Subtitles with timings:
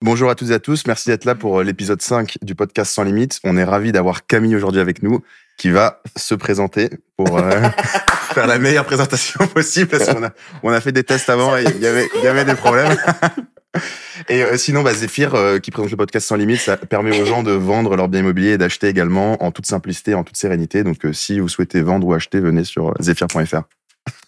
[0.00, 2.92] Bonjour à toutes et à tous, merci d'être là pour euh, l'épisode 5 du podcast
[2.92, 3.40] Sans Limites.
[3.42, 5.24] On est ravi d'avoir Camille aujourd'hui avec nous
[5.56, 7.50] qui va se présenter pour euh,
[8.32, 10.30] faire la meilleure présentation possible parce qu'on a,
[10.62, 12.96] on a fait des tests avant et il y avait, y avait des problèmes.
[14.28, 17.42] Et euh, sinon, bah, Zephyr, qui présente le podcast Sans Limites, ça permet aux gens
[17.42, 20.84] de vendre leur bien immobilier et d'acheter également en toute simplicité, en toute sérénité.
[20.84, 23.62] Donc, si vous souhaitez vendre ou acheter, venez sur zephyr.fr.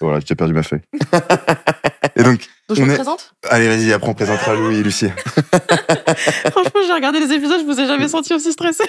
[0.01, 0.81] Voilà, j'ai perdu ma feuille.
[2.17, 4.83] Et donc, Donc je On me est- présente allez, vas-y, après on présentera Louis et
[4.83, 5.09] Lucie.
[6.51, 8.85] Franchement, j'ai regardé les épisodes, je vous ai jamais senti aussi stressé.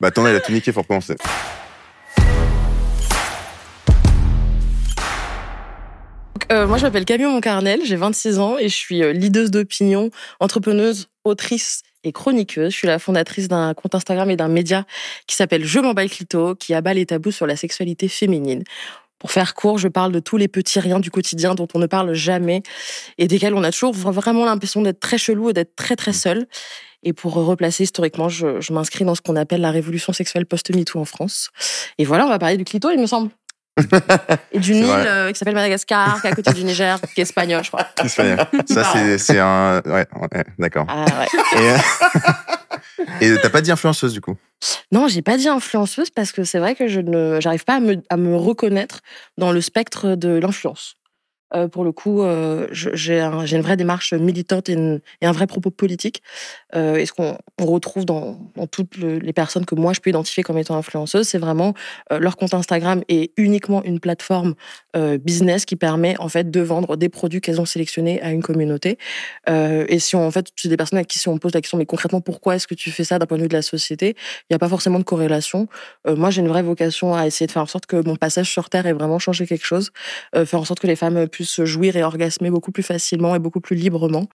[0.00, 1.16] Bah, attends, elle a tout niqué, faut recommencer.
[6.50, 10.10] Euh, moi, je m'appelle Camille Moncarnel, j'ai 26 ans et je suis euh, leaduse d'opinion,
[10.38, 12.72] entrepreneuse, autrice et chroniqueuse.
[12.72, 14.84] Je suis la fondatrice d'un compte Instagram et d'un média
[15.26, 18.64] qui s'appelle Je m'emballe clito, qui abat les tabous sur la sexualité féminine.
[19.22, 21.86] Pour faire court, je parle de tous les petits riens du quotidien dont on ne
[21.86, 22.64] parle jamais
[23.18, 26.48] et desquels on a toujours vraiment l'impression d'être très chelou et d'être très très seul.
[27.04, 30.98] Et pour replacer historiquement, je, je m'inscris dans ce qu'on appelle la révolution sexuelle post-MeToo
[30.98, 31.50] en France.
[31.98, 33.30] Et voilà, on va parler du clito, il me semble.
[34.52, 37.22] Et d'une île euh, qui s'appelle Madagascar, qui est à côté du Niger, qui est
[37.22, 37.86] espagnole, je crois.
[38.06, 39.80] Ça, c'est, c'est un.
[39.86, 40.86] Ouais, ouais d'accord.
[40.88, 41.60] Ah ouais.
[41.60, 41.76] Et, euh,
[43.36, 44.36] et t'as pas dit influenceuse du coup?
[44.92, 47.80] Non, j'ai pas dit influenceuse parce que c'est vrai que je ne, j'arrive pas à
[47.80, 49.00] me, à me reconnaître
[49.38, 50.96] dans le spectre de l'influence.
[51.54, 54.76] Euh, pour le coup, euh, j'ai, un- j'ai une vraie démarche militante et,
[55.22, 56.22] un vrai propos politique.
[56.74, 58.38] Euh, et ce qu'on on retrouve dans,
[58.70, 61.74] toutes le- les personnes que moi je peux identifier comme étant influenceuses, c'est vraiment
[62.10, 64.54] leur compte Instagram est uniquement une plateforme
[65.20, 68.98] business qui permet en fait de vendre des produits qu'elles ont sélectionnés à une communauté.
[69.48, 71.86] Et si on, fait, c'est des personnes à qui si on pose la question, mais
[71.86, 74.52] concrètement, pourquoi est-ce que tu fais ça d'un point de vue de la société Il
[74.52, 75.68] n'y a pas forcément de corrélation.
[76.06, 78.68] Moi, j'ai une vraie vocation à essayer de faire en sorte que mon passage sur
[78.68, 79.90] Terre ait vraiment changé quelque chose,
[80.34, 83.38] faire en sorte que les femmes puissent se jouir et orgasmer beaucoup plus facilement et
[83.38, 84.26] beaucoup plus librement.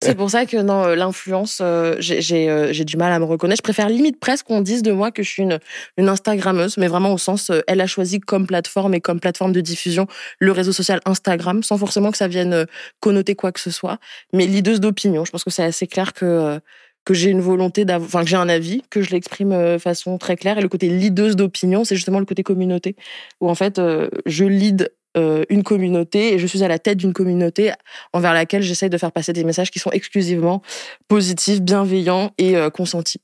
[0.00, 3.58] C'est pour ça que dans euh, l'influence, euh, euh, j'ai du mal à me reconnaître.
[3.58, 5.58] Je préfère limite presque qu'on dise de moi que je suis une,
[5.96, 9.50] une Instagrammeuse, mais vraiment au sens, euh, elle a choisi comme plateforme et comme plateforme
[9.50, 10.06] de diffusion
[10.38, 12.64] le réseau social Instagram, sans forcément que ça vienne euh,
[13.00, 13.98] connoter quoi que ce soit.
[14.32, 16.60] Mais leaduse d'opinion, je pense que c'est assez clair que
[17.04, 20.36] que j'ai une volonté enfin que j'ai un avis, que je l'exprime de façon très
[20.36, 20.58] claire.
[20.58, 22.96] Et le côté leaduse d'opinion, c'est justement le côté communauté,
[23.40, 23.80] où en fait
[24.26, 27.72] je lead euh, une communauté et je suis à la tête d'une communauté
[28.12, 30.62] envers laquelle j'essaye de faire passer des messages qui sont exclusivement
[31.08, 33.20] positifs, bienveillants et euh, consentis.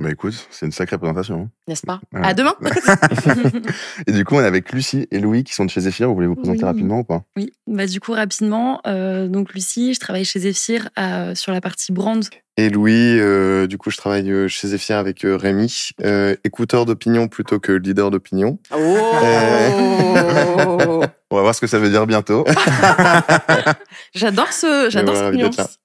[0.00, 1.42] Bah écoute, c'est une sacrée présentation.
[1.42, 1.48] hein.
[1.68, 2.00] N'est-ce pas?
[2.12, 2.20] Ouais.
[2.24, 2.54] À demain
[4.08, 6.08] Et du coup, on est avec Lucie et Louis qui sont de chez Zephyr.
[6.08, 6.64] Vous voulez vous présenter Oui.
[6.64, 7.22] rapidement ou pas?
[7.36, 11.60] Oui, bah du coup rapidement, euh, donc Lucie, je travaille chez Zephyr euh, sur la
[11.60, 12.24] partie brand.
[12.56, 16.86] Et Louis, euh, du coup, je travaille euh, chez Zephyr avec euh, Rémi, euh, écouteur
[16.86, 18.58] d'opinion plutôt que leader d'opinion.
[18.72, 18.76] Oh
[21.30, 22.44] On va voir ce que ça veut dire bientôt.
[24.14, 25.78] J'adore ce, j'adore cette nuance.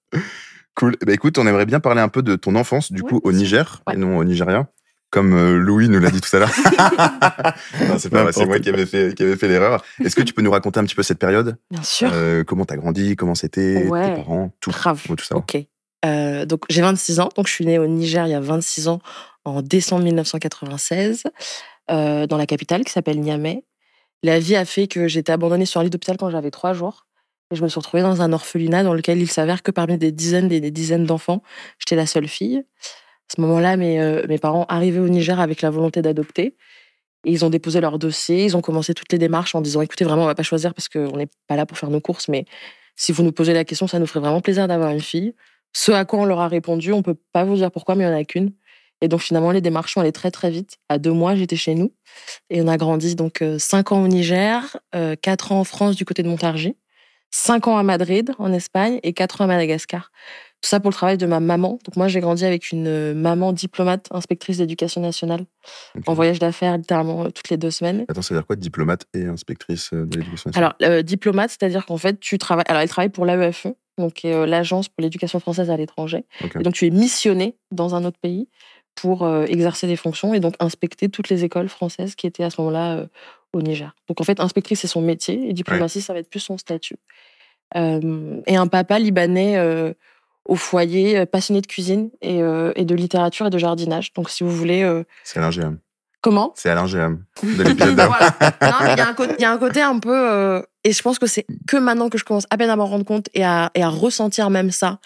[0.75, 0.96] Cool.
[1.06, 3.31] Bah écoute, on aimerait bien parler un peu de ton enfance, du Oui, coup, au.
[3.31, 3.94] Niger Ouais.
[3.96, 4.68] et non au Nigeria.
[5.12, 6.52] Comme euh, Louis nous l'a dit tout à l'heure.
[7.97, 9.84] c'est pas c'est moi qui avais fait, qui avais fait l'erreur.
[10.03, 11.57] Est-ce que tu peux nous raconter un petit peu cette période?
[11.72, 12.12] Bien sûr.
[12.13, 14.09] Euh, Comment t'as grandi Comment c'était Ouais.
[14.09, 14.69] Tes parents Tout.
[14.72, 15.02] Grave.
[15.07, 15.44] Tout savoir.
[15.50, 15.63] Ok.
[16.06, 18.88] Euh, donc j'ai 26 ans, donc je suis née au Niger il y a 26
[18.88, 19.00] ans,
[19.46, 21.24] en décembre 1996,
[21.91, 23.66] euh, dans la capitale qui s'appelle Niamey.
[24.24, 27.07] La vie a fait que j'étais abandonnée sur un lit d'hôpital quand j'avais trois jours.
[27.52, 30.52] Je me suis retrouvée dans un orphelinat dans lequel il s'avère que parmi des dizaines
[30.52, 31.42] et des dizaines d'enfants,
[31.80, 32.58] j'étais la seule fille.
[32.58, 36.56] À ce moment-là, mes, euh, parents arrivaient au Niger avec la volonté d'adopter.
[37.26, 40.24] Ils ont déposé leur dossier, ils ont commencé toutes les démarches en disant écoutez, vraiment,
[40.24, 42.46] on va pas choisir parce qu'on n'est pas là pour faire nos courses, mais
[42.96, 45.34] si vous nous posez la question, ça nous ferait vraiment plaisir d'avoir une fille.
[45.74, 48.08] Ce à quoi on leur a répondu, on peut pas vous dire pourquoi, mais il
[48.10, 48.54] n'y en a qu'une.
[49.02, 50.78] Et donc finalement, les démarches sont allées très très vite.
[50.88, 51.94] À deux mois, j'étais chez nous.
[52.50, 55.96] Et on a grandi donc euh, cinq ans au Niger, euh, quatre ans en France
[55.96, 56.76] du côté de Montargis,
[57.31, 60.12] cinq ans à Madrid en Espagne et quatre ans à Madagascar.
[60.62, 61.79] Tout ça pour le travail de ma maman.
[61.85, 65.45] Donc moi, j'ai grandi avec une euh, maman diplomate, inspectrice d'éducation nationale,
[66.06, 68.03] en voyage d'affaires littéralement euh, toutes les deux semaines.
[68.09, 70.75] Attends, ça veut dire quoi diplomate et inspectrice euh, de l'éducation nationale?
[70.81, 72.66] Alors, euh, diplomate, c'est-à-dire qu'en fait, tu travailles.
[72.68, 76.25] Alors, elle travaille pour l'AEFE, donc euh, l'Agence pour l'éducation française à l'étranger.
[76.56, 78.50] Donc, tu es missionné dans un autre pays
[78.95, 82.50] pour euh, exercer des fonctions et donc inspecter toutes les écoles françaises qui étaient à
[82.50, 83.06] ce moment-là
[83.54, 83.94] au Niger.
[84.07, 86.98] Donc, en fait, inspectrice, c'est son métier et diplomatie, ça va être plus son statut.
[87.75, 89.94] Euh, et un papa libanais euh,
[90.46, 94.13] au foyer, euh, passionné de cuisine et, euh, et de littérature et de jardinage.
[94.13, 94.81] Donc, si vous voulez.
[95.24, 95.78] C'est Alain.
[96.22, 96.51] Comment?
[96.56, 97.18] C'est Alain de
[97.63, 98.16] l'épisode d'avant.
[98.62, 100.63] Un côté- il y a un côté un peu.
[100.84, 103.06] Et je pense que c'est que maintenant que je commence à peine à m'en rendre
[103.06, 105.00] compte et à, et à ressentir même ça,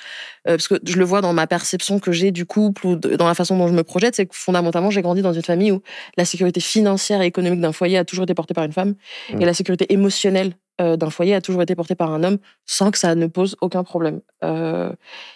[0.48, 3.28] euh, parce que je le vois dans ma perception que j'ai du couple ou dans
[3.28, 5.82] la façon dont je me projette, c'est que fondamentalement, j'ai grandi dans une famille où
[6.18, 8.96] la sécurité financière et économique d'un foyer a toujours été portée par une femme
[9.32, 9.42] Mmh.
[9.42, 12.90] et la sécurité émotionnelle euh, d'un foyer a toujours été portée par un homme sans
[12.90, 14.22] que ça ne pose aucun problème.
[14.44, 14.92] Euh,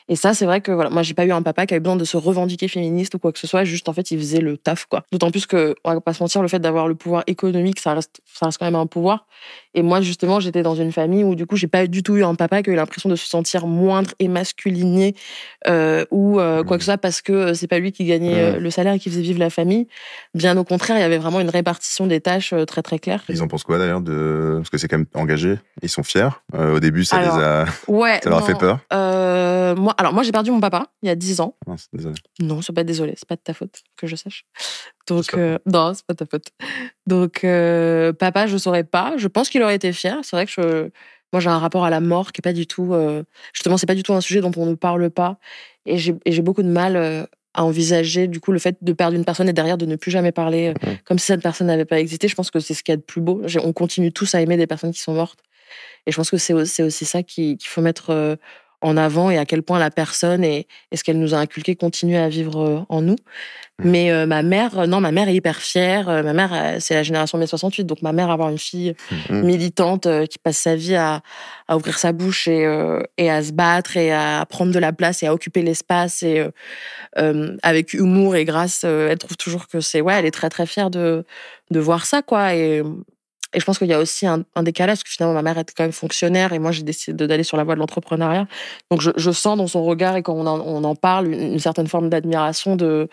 [0.07, 1.95] et ça, c'est vrai que voilà, moi, j'ai pas eu un papa qui avait besoin
[1.95, 3.63] de se revendiquer féministe ou quoi que ce soit.
[3.63, 5.03] Juste, en fait, il faisait le taf, quoi.
[5.11, 7.93] D'autant plus que, on va pas se mentir, le fait d'avoir le pouvoir économique, ça
[7.93, 9.27] reste, ça reste quand même un pouvoir.
[9.75, 12.23] Et moi, justement, j'étais dans une famille où, du coup, j'ai pas du tout eu
[12.23, 15.15] un papa qui a eu l'impression de se sentir moindre et masculiné
[15.67, 18.59] euh, ou euh, quoi que ce soit parce que euh, c'est pas lui qui gagnait
[18.59, 19.87] le salaire et qui faisait vivre la famille.
[20.33, 23.23] Bien au contraire, il y avait vraiment une répartition des tâches très très claire.
[23.29, 25.55] Ils en pensent quoi d'ailleurs de parce que c'est quand même engagé.
[25.81, 26.29] Ils sont fiers.
[26.53, 28.19] Euh, au début, ça Alors, les a, Ouais.
[28.23, 28.79] ça leur a non, fait peur.
[29.77, 31.55] moi, alors moi, j'ai perdu mon papa il y a 10 ans.
[31.67, 32.15] Mince, désolé.
[32.39, 34.45] Non, c'est pas désolé, c'est pas de ta faute que je sache.
[35.07, 36.47] Donc euh, non, c'est pas ta faute.
[37.05, 39.13] Donc euh, papa, je saurais pas.
[39.17, 40.17] Je pense qu'il aurait été fier.
[40.23, 40.89] C'est vrai que je,
[41.33, 42.93] moi j'ai un rapport à la mort qui est pas du tout.
[42.93, 43.23] euh,
[43.53, 45.37] justement, c'est pas du tout un sujet dont on ne parle pas.
[45.85, 47.23] Et j'ai beaucoup de mal euh,
[47.53, 50.11] à envisager du coup le fait de perdre une personne et derrière de ne plus
[50.11, 50.97] jamais parler Mhm.
[51.05, 52.27] comme si cette personne n'avait pas existé.
[52.27, 53.41] Je pense que c'est ce qu'il y a de plus beau.
[53.63, 55.39] On continue tous à aimer des personnes qui sont mortes.
[56.05, 58.37] Et je pense que c'est aussi, ça qui- qu'il faut mettre
[58.81, 61.75] en avant et à quel point la personne et, et ce qu'elle nous a inculqué
[61.75, 63.15] continue à vivre euh, en nous.
[63.79, 63.91] Mhm.
[63.91, 66.05] Mais euh, ma mère, euh, non, ma mère est hyper fière.
[66.23, 68.95] Ma mère, c'est la génération mai 68, donc ma mère avoir une fille
[69.29, 69.43] Mhm.
[69.43, 71.21] militante euh, qui passe sa vie à,
[71.67, 74.93] à ouvrir sa bouche et, euh, et à se battre et à prendre de la
[74.93, 76.45] place et à occuper l'espace et
[77.63, 80.65] avec humour et grâce, euh, elle trouve toujours que c'est ouais, elle est très très
[80.65, 81.25] fière de
[81.71, 82.81] de voir ça quoi et
[83.53, 85.57] et je pense qu'il y a aussi un, un décalage, parce que finalement, ma mère
[85.57, 88.47] était quand même fonctionnaire et moi, j'ai décidé d'aller sur la voie de l'entrepreneuriat.
[88.91, 91.53] Donc, je, je sens dans son regard et quand on en, on en parle une,
[91.53, 93.07] une certaine forme d'admiration de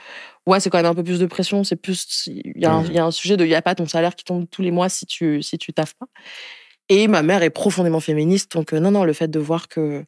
[0.47, 1.65] ouais, c'est quand même un peu plus de pression.
[1.65, 3.63] C'est plus, il y, a un- il y a un sujet de il n'y a
[3.63, 6.07] pas ton salaire qui tombe tous les mois si tu, si tu taffes pas.
[6.91, 8.53] Et ma mère est profondément féministe.
[8.53, 10.05] Donc, euh, non, non, le fait de voir que.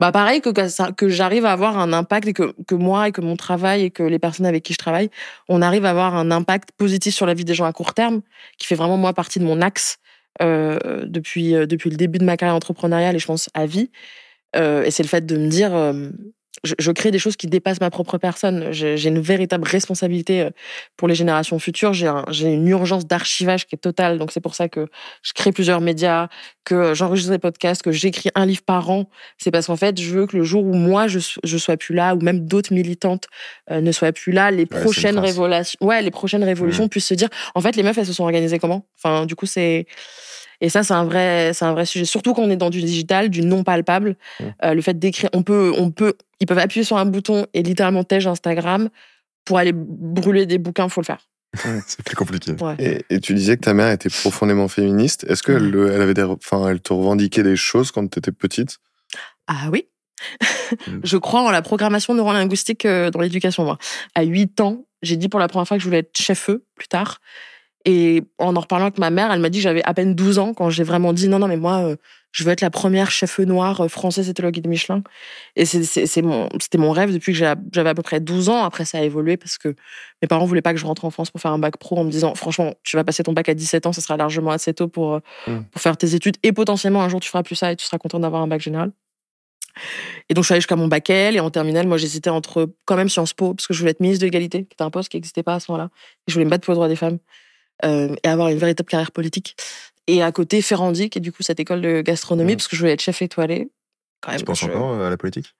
[0.00, 0.50] Bah, pareil, que,
[0.92, 3.90] que, j'arrive à avoir un impact et que, que moi et que mon travail et
[3.90, 5.10] que les personnes avec qui je travaille,
[5.48, 8.22] on arrive à avoir un impact positif sur la vie des gens à court terme,
[8.58, 9.98] qui fait vraiment, moi, partie de mon axe
[10.40, 13.90] euh, depuis, euh, depuis le début de ma carrière entrepreneuriale et je pense à vie.
[14.56, 16.10] Euh, et c'est le fait de me dire, euh,
[16.64, 18.72] je, je crée des choses qui dépassent ma propre personne.
[18.72, 20.50] J'ai une véritable responsabilité euh,
[20.96, 21.92] pour les générations futures.
[21.92, 24.18] J'ai un- j'ai une urgence d'archivage qui est totale.
[24.18, 24.86] Donc c'est pour ça que
[25.22, 26.28] je crée plusieurs médias,
[26.64, 29.08] que j'enregistre des podcasts, que j'écris un livre par an.
[29.38, 31.94] C'est parce qu'en fait, je veux que le jour où moi je, je sois plus
[31.94, 33.26] là, ou même d'autres militantes
[33.70, 37.28] euh, ne soient plus là, les prochaines révélations, ouais, les prochaines révolutions puissent se dire,
[37.54, 38.86] en fait, les meufs elles se sont organisées comment?
[39.02, 39.86] Enfin, du coup, c'est
[40.60, 42.04] et ça, c'est un vrai, c'est un vrai sujet.
[42.04, 44.16] Surtout quand on est dans du digital, du non palpable.
[44.40, 44.44] Mmh.
[44.64, 47.62] Euh, le fait d'écrire, on peut, on peut, ils peuvent appuyer sur un bouton et
[47.62, 48.88] littéralement tège Instagram?
[49.44, 50.90] Pour aller brûler des bouquins.
[50.90, 51.26] Faut le faire.
[51.86, 52.52] c'est plus compliqué.
[52.60, 52.74] Ouais.
[52.78, 55.24] Et, et tu disais que ta mère était profondément féministe.
[55.26, 58.76] Est-ce qu'elle elle avait des, enfin, elle te revendiquait des choses quand tu étais petite?
[59.46, 59.86] Ah oui.
[60.86, 61.00] Mm.
[61.04, 63.64] je crois en la programmation neurolinguistique euh, dans l'éducation.
[63.64, 63.78] Moi,
[64.14, 66.88] à 8 ans, j'ai dit pour la première fois que je voulais être chef-feu plus
[66.88, 67.20] tard.
[67.90, 70.38] Et en en reparlant avec ma mère, elle m'a dit que j'avais à peine 12
[70.38, 71.96] ans quand j'ai vraiment dit non, non, mais moi, euh,
[72.32, 75.02] je veux être la première chef noire euh, française, c'était le guide Michelin.
[75.56, 75.64] Et
[76.20, 78.62] mon, c'était mon rêve depuis que j'avais à peu près 12 ans.
[78.62, 79.74] Après, ça a évolué parce que
[80.20, 82.04] mes parents voulaient pas que je rentre en France pour faire un bac pro en
[82.04, 84.74] me disant, franchement, tu vas passer ton bac à 17 ans, ça sera largement assez
[84.74, 85.60] tôt pour, euh, Mm.
[85.72, 86.36] pour faire tes études.
[86.42, 88.60] Et potentiellement, un jour, tu feras plus ça et tu seras content d'avoir un bac
[88.60, 88.92] général.
[90.28, 92.68] Et donc, je suis allée jusqu'à mon bac L et en terminale, moi, j'hésitais entre
[92.84, 94.90] quand même Sciences Po, parce que je voulais être ministre de l'égalité, qui était un
[94.90, 95.88] poste qui n'existait pas à ce moment-là.
[96.26, 97.18] Et je voulais me battre pour les droits des femmes
[97.84, 99.56] euh, et avoir une véritable carrière politique.
[100.06, 102.80] Et à côté, Ferrandi, qui est du coup cette école de gastronomie, parce que je
[102.80, 103.70] voulais être chef étoilé.
[104.20, 105.54] Quand même, Tu penses je- encore euh, à la politique?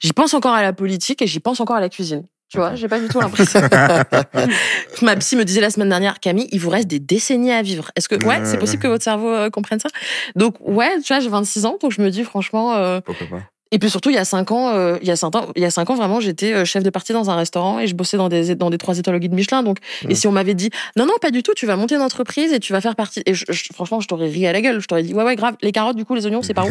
[0.00, 2.24] J'y pense encore à la politique et j'y pense encore à la cuisine.
[2.48, 3.60] Tu vois, j'ai pas du tout l'impression.
[5.02, 7.90] Ma psy me disait la semaine dernière, Camille, il vous reste des décennies à vivre.
[7.96, 9.88] Est-ce que, ouais, c'est possible que votre cerveau euh, comprenne ça?
[10.36, 13.42] Donc, ouais, tu vois, j'ai 26 ans, donc je me dis franchement, euh, Pourquoi pas?
[13.70, 15.62] Et puis surtout, il y a cinq ans, euh, il y a cinq ans, il
[15.62, 17.94] y a cinq ans vraiment, j'étais euh, chef de partie dans un restaurant et je
[17.94, 19.62] bossais dans des dans des trois étoiles guide Michelin.
[19.62, 22.00] Donc, et si on m'avait dit non non pas du tout, tu vas monter une
[22.02, 24.60] entreprise et tu vas faire partie, et je- je- franchement, je t'aurais ri à la
[24.60, 24.80] gueule.
[24.80, 26.68] Je t'aurais dit ouais ouais grave, les carottes du coup les oignons c'est pas où.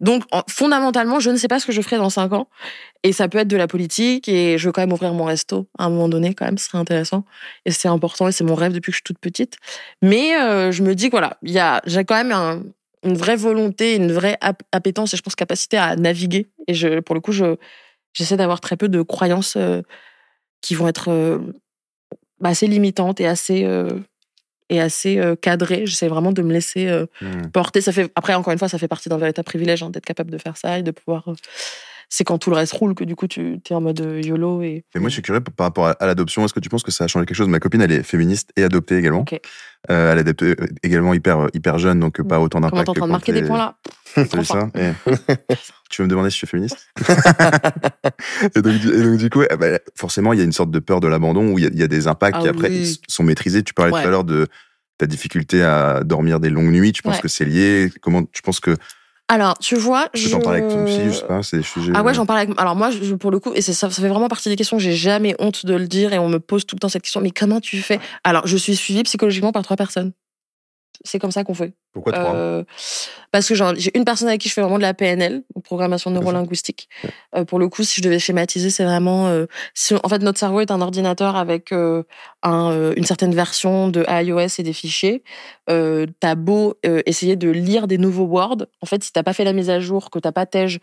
[0.00, 2.48] Donc en- fondamentalement, je ne sais pas ce que je ferai dans cinq ans
[3.02, 5.66] et ça peut être de la politique et je veux quand même ouvrir mon resto
[5.78, 7.24] à un moment donné quand même, ce serait intéressant
[7.64, 9.56] et c'est important et c'est mon rêve depuis que je suis toute petite.
[10.02, 12.62] Mais euh, je me dis que voilà, il y a j'ai quand même un
[13.04, 16.50] une vraie volonté, une vraie ap- appétence et je pense capacité à naviguer.
[16.68, 17.56] Et je, pour le coup, je,
[18.12, 19.82] j'essaie d'avoir très peu de croyances euh,
[20.60, 21.38] qui vont être euh,
[22.44, 23.88] assez limitantes et assez, euh,
[24.68, 25.86] et assez cadrées.
[25.86, 26.88] J'essaie vraiment de me laisser
[27.20, 27.48] Hmm.
[27.52, 27.80] porter.
[27.80, 30.30] Ça fait, après, encore une fois, ça fait partie d'un véritable privilège hein, d'être capable
[30.30, 31.24] de faire ça et de pouvoir
[32.12, 34.62] c'est quand tout le reste roule que du coup tu es en mode euh, YOLO
[34.62, 34.84] et.
[34.94, 36.44] Et moi, je suis curieux par rapport à, l'adoption.
[36.44, 37.48] Est-ce que tu penses que ça a changé quelque chose?
[37.48, 39.24] Ma copine, elle est féministe et adoptée également.
[39.90, 42.84] Euh, elle est adoptée euh, également hyper, hyper jeune, donc euh, pas autant Comment d'impact.
[42.84, 43.76] t'es en train de marquer des points là?
[44.28, 44.90] T'as ça Et-
[45.90, 46.88] Tu veux me demander si je suis féministe?
[48.56, 50.70] Et, donc, du- et donc, du coup, eh ben, forcément, il y a une sorte
[50.70, 52.48] de peur de l'abandon où il y a, il y a des impacts Ah qui
[52.48, 53.00] après oui.
[53.08, 53.62] sont maîtrisés.
[53.62, 54.02] Tu parlais Ouais.
[54.02, 54.48] tout à l'heure de
[54.98, 56.92] ta difficulté à dormir des longues nuits.
[56.92, 57.22] Tu penses Ouais.
[57.22, 57.90] que c'est lié?
[58.02, 58.76] Comment tu penses que
[59.30, 60.28] Alors, tu vois, je.
[60.28, 61.40] t'en parler avec ton psy Je sais pas.
[61.44, 61.92] C'est des sujets.
[61.94, 62.50] Ah ouais, j'en parle avec.
[62.58, 64.80] Alors moi, je, pour le coup, et ça, ça fait vraiment partie des questions.
[64.80, 67.20] J'ai jamais honte de le dire et on me pose tout le temps cette question.
[67.20, 68.00] Mais comment tu fais?
[68.24, 70.10] Alors, je suis suivie psychologiquement par trois personnes.
[71.04, 71.72] C'est comme ça qu'on fait.
[71.92, 72.64] Pourquoi trois Euh,
[73.32, 76.10] parce que j'ai une personne avec qui je fais vraiment de la PNL, ou programmation
[76.10, 76.88] neurolinguistique.
[77.34, 79.28] Euh, pour le coup, si je devais schématiser, c'est vraiment.
[79.28, 84.04] euh, si, en fait, notre cerveau est un ordinateur avec un, une certaine version de
[84.08, 85.22] iOS et des fichiers.
[85.66, 86.74] T'as beau
[87.06, 88.66] essayer de lire des nouveaux Word.
[88.80, 90.80] En fait, si t'as pas fait la mise à jour, que t'as pas tège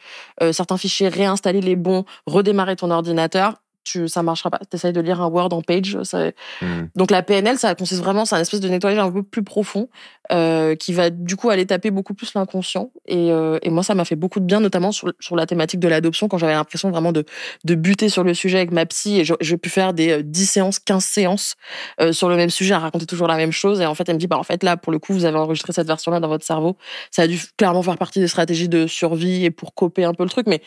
[0.52, 3.56] certains fichiers, réinstaller les bons, redémarrer ton ordinateur.
[3.88, 4.60] Tu, ça marchera pas.
[4.70, 6.88] T'essayes de lire un Word en page, ça, Hmm.
[6.96, 9.90] donc la PNL, ça consiste vraiment, c'est un espèce de nettoyage un peu plus profond
[10.32, 12.92] euh, qui va du coup aller taper beaucoup plus l'inconscient.
[13.08, 15.80] Et, euh, et moi, ça m'a fait beaucoup de bien, notamment sur, sur la thématique
[15.80, 17.24] de l'adoption, quand j'avais l'impression vraiment de,
[17.64, 19.20] de buter sur le sujet avec ma psy.
[19.20, 21.56] Et j'ai pu faire des euh, 10 séances, 15 séances
[22.02, 23.80] euh, sur le même sujet, à raconter toujours la même chose.
[23.80, 25.38] Et en fait, elle me dit, bah en fait là, pour le coup, vous avez
[25.38, 26.78] enregistré cette version-là dans votre cerveau.
[27.12, 30.24] Ça a dû clairement faire partie des stratégies de survie et pour coper un peu
[30.24, 30.62] le truc, mais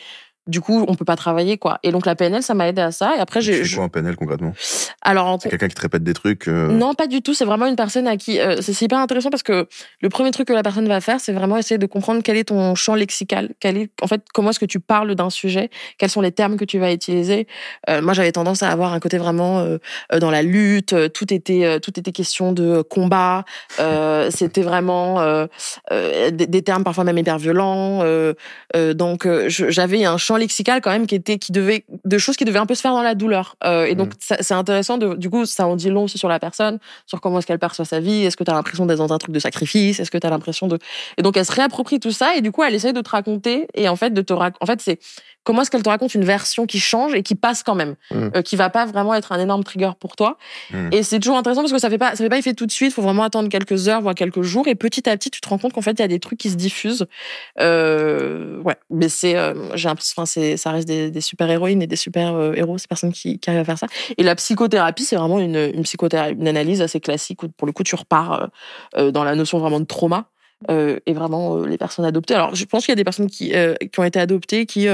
[0.47, 1.79] du coup, on peut pas travailler quoi.
[1.83, 3.15] Et donc la PNL, ça m'a aidé à ça.
[3.15, 4.53] Et après, Tu j'ai je- quoi en PNL concrètement?
[5.03, 6.47] Alors en C'est quelqu'un qui te répète des trucs.
[6.47, 7.33] euh, non, pas du tout.
[7.33, 8.39] C'est vraiment une personne à qui.
[8.39, 9.67] euh, c'est c'est hyper intéressant parce que
[10.01, 12.45] le premier truc que la personne va faire, c'est vraiment essayer de comprendre quel est
[12.45, 13.49] ton champ lexical.
[13.59, 15.69] Quel est, en fait, comment est-ce que tu parles d'un sujet
[15.99, 17.47] Quels sont les termes que tu vas utiliser
[17.89, 19.65] Euh, Moi, j'avais tendance à avoir un côté vraiment
[20.19, 20.95] dans la lutte.
[21.13, 23.45] Tout était, tout était question de combat.
[24.29, 25.21] C'était vraiment
[25.91, 28.03] des, des termes parfois même hyper violents.
[28.75, 32.59] Donc, j'avais un champ lexical quand même qui était, qui devait, de choses qui devaient
[32.59, 33.55] un peu se faire dans la douleur.
[33.63, 36.27] Euh, et donc, ça- c'est intéressant de, du coup, ça en dit long aussi sur
[36.27, 38.25] la personne, sur comment est-ce qu'elle perçoit sa vie.
[38.25, 39.99] Est-ce que tu as l'impression d'être dans un truc de sacrifice?
[40.01, 40.77] Est-ce que tu as l'impression de.
[41.17, 43.67] Et donc, elle se réapproprie tout ça et du coup, elle essaye de te raconter
[43.73, 44.99] et en fait, de te rac- En fait, c'est
[45.43, 48.27] comment est-ce qu'elle te raconte une version qui change et qui passe quand même, Mm.
[48.35, 50.37] euh, qui va pas vraiment être un énorme trigger pour toi.
[50.71, 50.89] Mm.
[50.91, 52.71] Et c'est toujours intéressant parce que ça fait pas, ça fait pas effet tout de
[52.71, 52.93] suite.
[52.93, 55.57] Faut vraiment attendre quelques heures, voire quelques jours, et petit à petit, tu te rends
[55.57, 57.07] compte qu'en fait, il y a des trucs qui se diffusent.
[57.59, 61.87] Euh, ouais, mais c'est, euh, j'ai l'impression, enfin, ça reste des, des super héroïnes et
[61.87, 63.87] des super euh, héros, ces personnes qui, qui arrivent à faire ça.
[64.17, 67.73] Et la psychothérapie, c'est vraiment une, une psychothérapie, une analyse assez classique où pour le
[67.73, 68.47] coup, tu repars euh,
[68.97, 70.25] euh, dans la notion vraiment de trauma.
[70.69, 72.35] Euh, et vraiment les personnes adoptées.
[72.35, 73.51] Alors, je pense qu'il y a des personnes qui,
[73.91, 74.87] qui ont été adoptées qui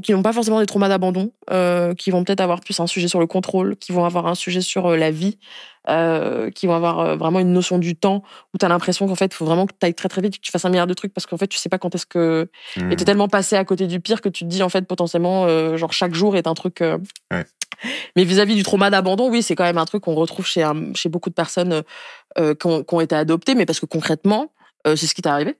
[0.00, 3.08] qui n'ont pas forcément des traumas d'abandon, euh, qui vont peut-être avoir plus un sujet
[3.08, 5.38] sur le contrôle, qui vont avoir un sujet sur euh, la vie,
[5.88, 8.22] euh, qui vont avoir vraiment une notion du temps
[8.54, 10.36] où tu as l'impression qu'en fait, il faut vraiment que tu ailles très très vite,
[10.36, 12.06] que tu fasses un milliard de trucs parce qu'en fait, tu sais pas quand est-ce
[12.06, 12.48] que.
[12.76, 12.92] hmm.
[12.92, 15.48] Et t'es tellement passé à côté du pire que tu te dis en fait potentiellement,
[15.76, 16.80] genre chaque jour est un truc.
[16.80, 17.44] Ouais.
[18.14, 20.94] Mais vis-à-vis du trauma d'abandon, oui, c'est quand même un truc qu'on retrouve chez, un-
[20.94, 21.82] chez beaucoup de personnes
[22.36, 24.52] qui, ont, qui ont été adoptées, mais parce que concrètement,
[24.84, 25.56] c'est ce qui t'est arrivé.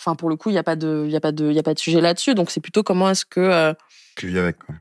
[0.00, 1.52] Enfin, pour le coup, il n'y a, pas de- il y a, pas de- il
[1.54, 2.34] y a pas de sujet là-dessus.
[2.34, 3.74] Donc, c'est plutôt comment est-ce que euh,
[4.16, 4.56] Tu vis avec.
[4.58, 4.74] Quoi.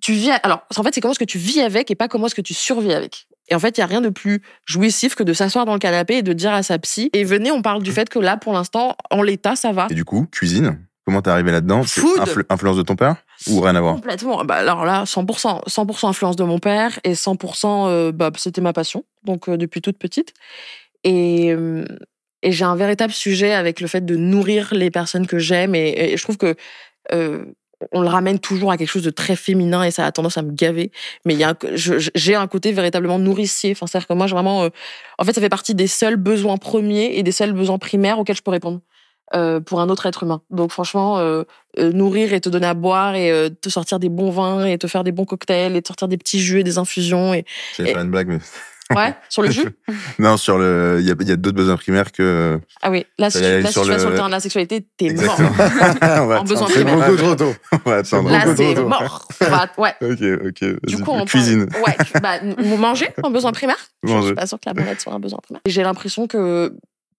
[0.00, 0.30] tu vis.
[0.42, 2.42] Alors, en fait, c'est comment est-ce que tu vis avec et pas comment est-ce que
[2.42, 3.26] tu survis avec.
[3.48, 5.78] Et en fait, il y a rien de plus jouissif que de s'asseoir dans le
[5.78, 8.36] canapé et de dire à sa psy Et venez, on parle du fait que là,
[8.36, 9.86] pour l'instant, en l'état, ça va.
[9.90, 10.78] Et du coup, cuisine.
[11.06, 11.82] Comment t'es arrivé là-dedans?
[11.82, 12.18] Food.
[12.20, 13.16] influ- influence de ton père
[13.48, 13.94] ou rien à voir?
[13.96, 14.42] Complètement.
[14.46, 18.72] Bah, alors là, 100%, 100% influence de mon père et 100%, euh, bah, c'était ma
[18.72, 20.32] passion, donc euh, depuis toute petite.
[21.04, 21.54] Et,
[22.44, 26.12] et j'ai un véritable sujet avec le fait de nourrir les personnes que j'aime et,
[26.12, 26.54] et je trouve que
[27.12, 27.44] euh,
[27.92, 30.42] on le ramène toujours à quelque chose de très féminin et ça a tendance à
[30.42, 30.90] me gaver.
[31.24, 33.72] Mais il y a j'ai un côté véritablement nourricier.
[33.72, 34.68] Enfin, c'est-à-dire que moi, j'ai vraiment, euh,
[35.18, 38.36] en fait, ça fait partie des seuls besoins premiers et des seuls besoins primaires auxquels
[38.36, 38.80] je peux répondre.
[39.34, 40.42] euh, pour un autre être humain.
[40.50, 41.42] Donc franchement, euh,
[41.78, 44.86] euh, nourrir et te donner à boire et te sortir des bons vins et te
[44.86, 47.44] faire des bons cocktails et te sortir des petits jus et des infusions et
[47.76, 48.38] J'allais Et- faire une blague, mais.
[48.94, 49.66] Ouais sur le jus.
[50.18, 50.98] non, sur le.
[51.00, 52.58] Il y a, il y a d'autres besoins primaires que.
[52.82, 54.32] Ah oui, là si, allait là, si sur tu vas le- sur le terrain de
[54.32, 55.38] la sexualité, t'es mort.
[55.40, 56.22] Exactement.
[56.22, 56.70] on va En besoin attendre.
[56.74, 57.06] C'est primaire.
[57.10, 57.54] beaucoup trop tôt.
[57.84, 58.30] On va attendre.
[58.30, 59.28] Là c'est mort.
[59.40, 59.94] Va- ouais.
[60.02, 60.86] Ok, ok.
[60.86, 61.66] Du coup, on cuisine.
[61.66, 63.76] parle- Ouais, tu- bah, manger, un besoin primaire.
[64.02, 64.26] Je Manger.
[64.26, 65.62] suis pas sûre que la balade soit un besoin primaire.
[65.66, 66.74] J'ai l'impression que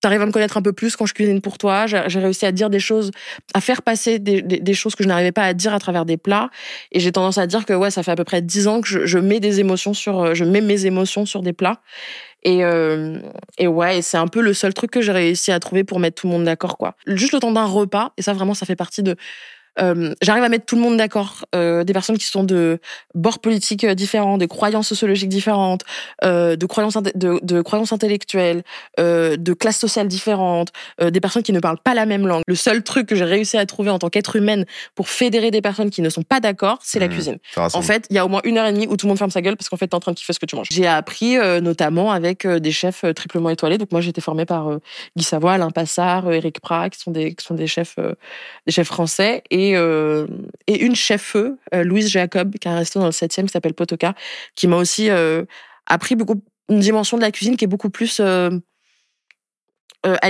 [0.05, 1.87] t'arrives à me connaître un peu plus quand je cuisine pour toi.
[1.87, 3.09] J'ai réussi à dire des choses,
[3.55, 6.51] à faire passer des, choses que je n'arrivais pas à dire à travers des plats.
[6.91, 8.87] Et j'ai tendance à dire que ouais, ça fait à peu près dix ans que
[8.87, 11.81] je, mets des émotions sur, euh, je mets mes émotions sur des plats.
[12.43, 13.17] Et, euh,
[13.57, 16.21] et ouais, c'est un peu le seul truc que j'ai réussi à trouver pour mettre
[16.21, 16.95] tout le monde d'accord, quoi.
[17.07, 19.15] Juste le temps d'un repas, et ça vraiment, ça fait partie de
[19.77, 22.79] j'arrive à mettre tout le monde d'accord, euh, des personnes qui sont de
[23.13, 25.83] bords politiques euh, différents, de croyances sociologiques différentes,
[26.23, 28.63] euh, de croyances inte- de, de croyances intellectuelles,
[28.99, 32.43] euh, de classes sociales différentes, euh, des personnes qui ne parlent pas la même langue.
[32.47, 34.65] Le seul truc que j'ai réussi à trouver en tant qu'être humaine
[34.95, 37.13] pour fédérer des personnes qui ne sont pas d'accord, c'est la Mhm.
[37.13, 37.37] cuisine.
[37.57, 39.17] En fait, il y a au moins une heure et demie où tout le monde
[39.17, 40.67] ferme sa gueule parce qu'en fait, t'es en train de kiffer ce que tu manges.
[40.71, 43.77] J'ai appris euh, notamment avec euh, des chefs euh, triplement étoilés.
[43.77, 44.79] Donc moi, j'ai été formée par euh,
[45.17, 48.13] Guy Savoy, Alain Passard, euh, Eric Prat, qui sont des, qui sont des chefs, euh,
[48.67, 50.27] des chefs français, et euh,
[50.67, 53.73] et une chef euh, Louise Jacob, qui a un resto dans le 7e qui s'appelle
[53.73, 54.15] Potoka,
[54.55, 55.43] qui m'a aussi euh,
[55.85, 58.49] appris beaucoup une dimension de la cuisine qui est beaucoup plus à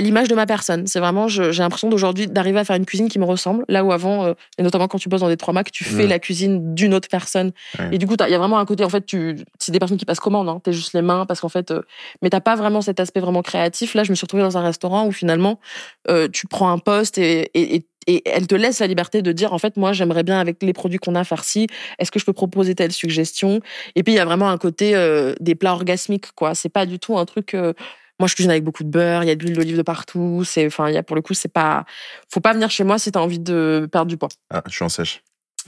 [0.00, 0.86] l'image de ma personne.
[0.86, 3.92] C'est vraiment, j'ai l'impression d'aujourd'hui d'arriver à faire une cuisine qui me ressemble, là où
[3.92, 6.94] avant, et notamment quand tu bosses dans des trois Mac, tu fais la cuisine d'une
[6.94, 7.52] autre personne.
[7.78, 7.90] Ouais.
[7.92, 9.98] Et du coup, il y a vraiment un côté, en fait, tu, c'est des personnes
[9.98, 11.82] qui passent commande, hein, t'es juste les mains, parce qu'en fait, euh,
[12.22, 13.94] mais t'as pas vraiment cet aspect vraiment créatif.
[13.94, 15.60] Là, je me suis retrouvée dans un restaurant où finalement,
[16.08, 19.32] euh, tu prends un poste et, et, et et elle te laisse la liberté de
[19.32, 21.66] dire en fait moi j'aimerais bien avec les produits qu'on a faire ci
[21.98, 23.60] est-ce que je peux proposer telle suggestion?
[23.94, 26.86] Et puis il y a vraiment un côté euh, des plats orgasmiques quoi c'est pas
[26.86, 27.72] du tout un truc euh,
[28.20, 30.42] moi je cuisine avec beaucoup de beurre il y a de l'huile d'olive de partout
[30.44, 31.84] c'est enfin il y a pour le coup c'est pas
[32.32, 34.84] faut pas venir chez moi si t'as envie de perdre du poids Ah, je suis
[34.84, 35.22] en sèche.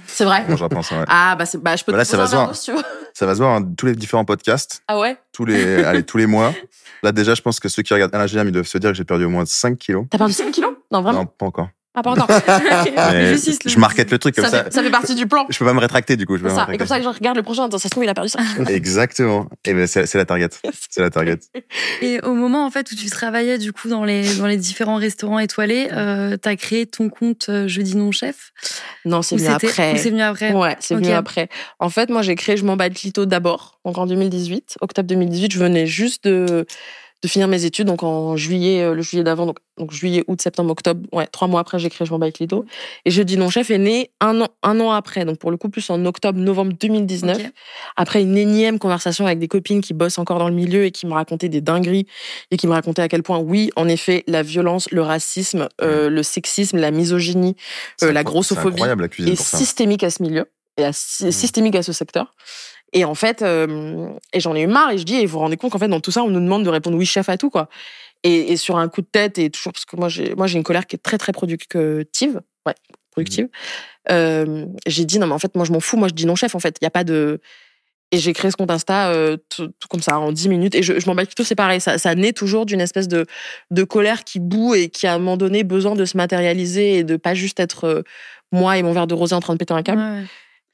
[0.07, 0.45] c'est vrai?
[0.49, 1.04] Bon, je repense, ouais.
[1.09, 2.54] ah bah, bah je peux Bah là, te ça va un se voir.
[2.57, 2.83] si tu veux
[3.14, 5.16] Ça va se voir hein, tous les différents podcasts, ah ouais?
[5.33, 6.54] Tous les, allez, tous les mois.
[7.02, 8.97] Là, déjà, je pense que ceux qui regardent Alain Gilliam, ils doivent se dire que
[8.97, 10.07] j'ai perdu au moins 5 kilos.
[10.11, 10.73] t'as perdu 5 kilos?
[10.92, 11.21] Non vraiment?
[11.21, 11.68] Non, pas encore.
[11.99, 12.28] Ah pas encore
[13.12, 14.64] Mais je market le truc comme ça, ça.
[14.64, 16.37] fait, ça fait partie du plan Je peux pas me rétracter, du coup.
[16.37, 16.67] Je peux ça.
[16.69, 17.64] me Et comme ça, je regarde le prochain.
[17.64, 18.69] Attends, ça se trouve, il a perdu 5 kilos.
[18.71, 19.49] Exactement.
[19.64, 20.49] Et ben, c'est la target.
[20.90, 21.38] C'est la target.
[22.02, 24.97] Et au moment en fait où tu travaillais du coup dans les dans les différents
[24.97, 28.52] restaurants étoilés, euh, t'as créé ton compte euh, Jeudi non chef?
[29.05, 29.97] Non, c'est venu après.
[29.97, 30.52] c'est venu après?
[30.52, 31.49] Ouais, c'est venu après.
[31.78, 34.76] En fait, moi, j'ai créé Je m'en bats de Lito d'abord, donc en 2018.
[34.81, 36.67] Octobre 2018, je venais juste de,
[37.22, 40.40] de finir mes études, donc en juillet, euh, le juillet d'avant, donc, donc juillet, août,
[40.40, 41.00] septembre, octobre.
[41.12, 42.64] Ouais, trois mois après, j'ai créé Je m'en bats de Lito.
[43.04, 45.68] Et Jeudi non chef est né un an, un an après, donc pour le coup,
[45.68, 47.37] plus en octobre, novembre 2019.
[47.38, 47.52] Ok.
[47.96, 51.06] Après une énième conversation avec des copines qui bossent encore dans le milieu et qui
[51.06, 52.06] me racontaient des dingueries
[52.52, 56.08] et qui me racontaient à quel point, oui, en effet, la violence, le racisme, euh,
[56.10, 57.56] le sexisme, la misogynie,
[58.02, 58.82] Euh, la grossophobie
[59.26, 60.46] est systémique à ce milieu
[60.76, 61.30] et à- sy- Mm.
[61.32, 62.32] systémique à ce secteur.
[62.92, 65.38] Et en fait, euh, et j'en ai eu marre et je dis, et vous vous
[65.40, 67.37] rendez compte qu'en fait, dans tout ça, on nous demande de répondre oui, chef à
[67.37, 67.68] tout, quoi.
[68.25, 70.57] Et, et sur un coup de tête, et toujours, parce que moi, j'ai, moi, j'ai
[70.57, 72.40] une colère qui est très, très productive.
[72.66, 72.75] Ouais,
[73.11, 73.45] productive.
[73.45, 73.49] Mm.
[74.11, 75.97] Euh, j'ai dit, non, mais en fait, moi, je m'en fous.
[75.97, 76.76] Moi, je dis non, chef, en fait.
[76.80, 77.40] Il n'y a pas de.
[78.11, 80.75] Et j'ai créé ce compte Insta euh, tout, tout comme ça en 10 minutes.
[80.75, 81.78] Et je, je m'en bats plutôt, c'est pareil.
[81.78, 83.26] Ça, ça naît toujours d'une espèce de,
[83.71, 87.04] de colère qui boue et qui, à un moment donné, besoin de se matérialiser et
[87.04, 88.02] de pas juste être
[88.50, 90.00] moi et mon verre de rosé en train de péter un câble.
[90.00, 90.25] Ouais,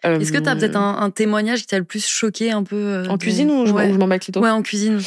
[0.04, 3.06] Est-ce que t'as peut-être un, un témoignage qui t'a le plus choqué un peu euh,
[3.08, 3.88] En de- cuisine ou je, ouais.
[3.90, 5.00] ou je m'en bats Ouais, en cuisine.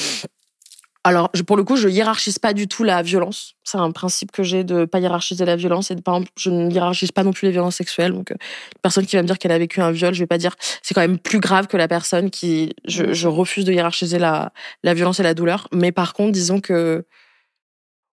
[1.04, 3.54] Alors, je- pour le coup, je hiérarchise pas du tout la violence.
[3.64, 5.90] C'est un principe que j'ai de pas hiérarchiser la violence.
[5.90, 8.12] Et de, par exemple, je ne hiérarchise pas non plus les violences sexuelles.
[8.12, 10.28] Donc, euh, une personne qui va me dire qu'elle a vécu un viol, je vais
[10.28, 12.74] pas dire c'est quand même plus grave que la personne qui.
[12.86, 14.52] Je, je refuse de hiérarchiser la,
[14.84, 15.68] la violence et la douleur.
[15.74, 17.06] Mais par contre, disons que.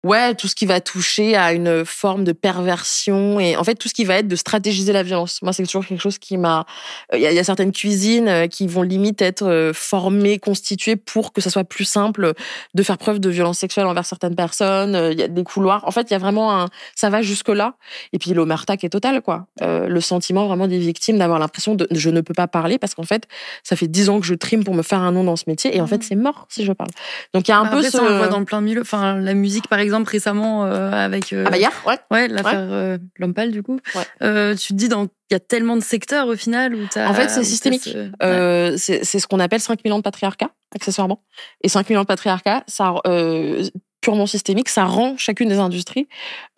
[0.04, 3.88] Ouais, tout ce qui va toucher à une forme de perversion et en fait tout
[3.88, 5.40] ce qui va être de stratégiser la violence.
[5.42, 6.66] Moi, c'est toujours quelque chose qui m'a.
[7.12, 10.40] Il y, a- il y a certaines cuisines euh, qui vont limite être euh, formées,
[10.40, 12.32] constituées pour que ça soit plus simple
[12.74, 14.96] de faire preuve de violence sexuelle envers certaines personnes.
[14.96, 15.86] euh, Il y a des couloirs.
[15.86, 16.68] En fait, il y a vraiment un.
[16.96, 17.74] Ça va jusque là.
[18.12, 19.46] Et puis l'omerta qui est totale, quoi.
[19.62, 22.94] Euh, le sentiment vraiment des victimes d'avoir l'impression de je ne peux pas parler parce
[22.96, 23.28] qu'en fait,
[23.62, 25.76] ça fait dix ans que je trime pour me faire un nom dans ce métier
[25.76, 26.02] et en fait, Mhm.
[26.02, 26.90] c'est mort si je parle.
[27.34, 27.98] Donc il y a un Bah, peu Après, ce.
[27.98, 28.80] ça, on le voit dans plein de milieux.
[28.80, 31.32] Enfin, la musique, par exemple, récemment, euh, avec.
[31.32, 31.98] euh, Ah bah hier, ouais.
[32.10, 33.78] Ouais, l'affaire euh, L'Homme Pâle, du coup.
[33.94, 34.02] Ouais.
[34.22, 37.08] Euh, tu te dis, dans- il y a tellement de secteurs au final où t'as.
[37.08, 37.82] En fait, c'est systémique.
[37.84, 38.10] ce- ouais.
[38.22, 41.22] Euh, c'est c'est ce qu'on appelle 5000 ans de patriarcat, accessoirement.
[41.62, 43.62] Et 5000 ans de patriarcat, ça, euh,
[44.00, 46.08] purement systémique, ça rend chacune des industries.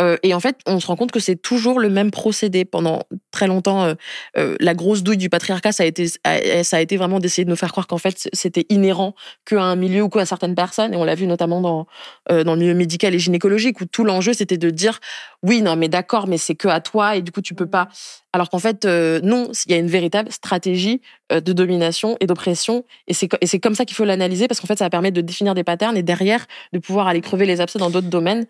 [0.00, 2.64] Euh, et en fait, on se rend compte que c'est toujours le même procédé.
[2.64, 3.02] Pendant
[3.34, 3.94] très longtemps, euh,
[4.38, 7.50] euh, la grosse douille du patriarcat, ça a été, ça a été vraiment d'essayer de
[7.50, 10.94] nous faire croire qu'en fait, c'était inhérent qu'à un milieu ou qu'à certaines personnes.
[10.94, 11.86] Et on l'a vu notamment dans,
[12.30, 15.00] euh, dans le milieu médical et gynécologique, où tout l'enjeu, c'était de dire,
[15.42, 17.88] oui, non, mais d'accord, mais c'est que à toi, et du coup, tu peux pas.
[18.32, 22.84] Alors qu'en fait, non, il y a une véritable stratégie de domination et d'oppression.
[23.06, 25.54] Et c'est comme ça qu'il faut l'analyser, parce qu'en fait, ça va permettre de définir
[25.54, 28.46] des patterns et derrière, de pouvoir aller crever les abcès dans d'autres domaines.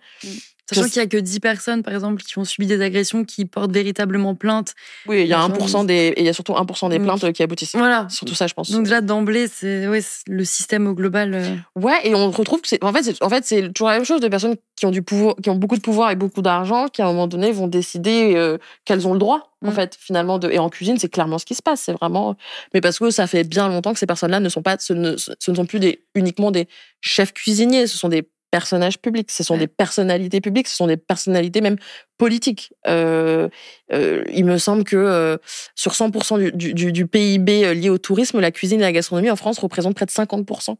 [0.68, 3.44] Sachant qu'il y a que 10 personnes, par exemple, qui ont subi des agressions, qui
[3.44, 4.74] portent véritablement plainte.
[5.06, 7.22] Oui, il y a Franchement, 1% des, et il y a surtout 1% des plaintes
[7.24, 7.74] euh, qui aboutissent.
[7.76, 8.06] Voilà.
[8.08, 8.70] Surtout ça, je pense.
[8.70, 11.34] Donc déjà d'emblée, c'est ouais, le système au global.
[11.34, 13.96] euh, Ouais, et on retrouve que c'est, en fait, c'est, en fait, c'est toujours la
[13.96, 16.40] même chose de personnes qui ont du pouvoir, qui ont beaucoup de pouvoir et beaucoup
[16.42, 19.72] d'argent, qui à un moment donné vont décider euh, qu'elles ont le droit, en Mm.
[19.74, 20.38] fait, finalement.
[20.38, 21.82] De, et en cuisine, c'est clairement ce qui se passe.
[21.82, 22.36] C'est vraiment,
[22.72, 25.16] mais parce que ça fait bien longtemps que ces personnes-là ne sont pas, ce ne,
[25.16, 26.68] ce ne sont plus des, uniquement des
[27.02, 30.96] chefs cuisiniers, ce sont des personnages publics, ce sont des personnalités publiques, ce sont des
[30.96, 31.76] personnalités même
[32.18, 32.72] politiques.
[32.86, 33.48] Euh,
[33.92, 35.38] euh, il me semble que euh,
[35.74, 39.34] sur 100% du, du, du, PIB lié au tourisme, la cuisine et la gastronomie en
[39.34, 40.76] France représentent près de 50%.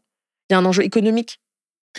[0.49, 1.41] Il y a un enjeu économique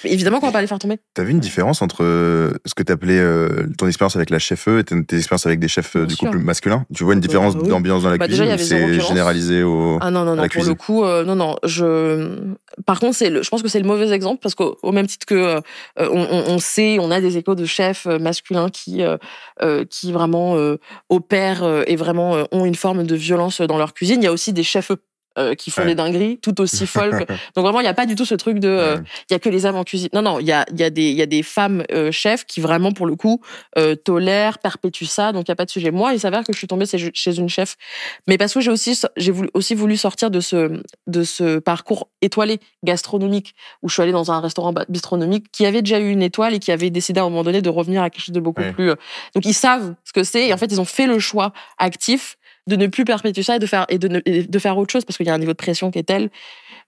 [0.04, 0.98] Évidemment qu'on va pas les faire tomber.
[1.14, 4.68] T'as vu une différence entre euh, ce que t'appelais euh, ton expérience avec la chef
[4.68, 6.26] E et tes, tes expériences avec des chefs euh, Bien du sûr.
[6.30, 6.84] couple masculin?
[6.94, 7.68] Tu vois une Bah, différence bah oui.
[7.68, 11.04] d'ambiance dans la Bah, cuisine c'est généralisé au Ah non, non, non, pour le coup,
[11.04, 11.56] euh, non, non.
[11.64, 12.38] Je...
[12.84, 15.06] Par contre, c'est le, je pense que c'est le mauvais exemple parce qu'au au même
[15.06, 15.60] titre que euh,
[15.98, 19.16] on, sait, on a des échos de chefs euh, masculins qui, euh,
[19.62, 20.76] euh, qui vraiment euh,
[21.08, 24.20] opèrent euh, et vraiment euh, ont une forme de violence dans leur cuisine.
[24.20, 24.92] Il y a aussi des chefs
[25.38, 25.88] euh, qui font Ouais.
[25.88, 27.24] des dingueries tout aussi folles.
[27.26, 28.96] que- Donc vraiment, il n'y a pas du tout ce truc de, euh,
[29.30, 30.08] il y a que les hommes en cuisine.
[30.12, 32.10] Non, non, il y a, il y a des, il y a des femmes euh,
[32.10, 33.40] chefs qui vraiment, pour le coup,
[33.78, 35.32] euh, tolèrent, perpétuent ça.
[35.32, 35.90] Donc il y a pas de sujet.
[35.90, 37.76] Moi, il s'avère que je suis tombée chez une chef,
[38.26, 42.08] mais parce que j'ai aussi, j'ai voulu, aussi voulu sortir de ce, de ce parcours
[42.22, 46.22] étoilé gastronomique où je suis allée dans un restaurant bistronomique qui avait déjà eu une
[46.22, 48.40] étoile et qui avait décidé à un moment donné de revenir à quelque chose de
[48.40, 48.72] beaucoup Ouais.
[48.72, 48.90] plus.
[48.90, 48.94] euh,
[49.34, 52.36] Donc ils savent ce que c'est et en fait ils ont fait le choix actif
[52.66, 54.92] de ne plus perpétuer ça et de faire et de, ne- et de faire autre
[54.92, 56.30] chose parce qu'il y a un niveau de pression qui est tel.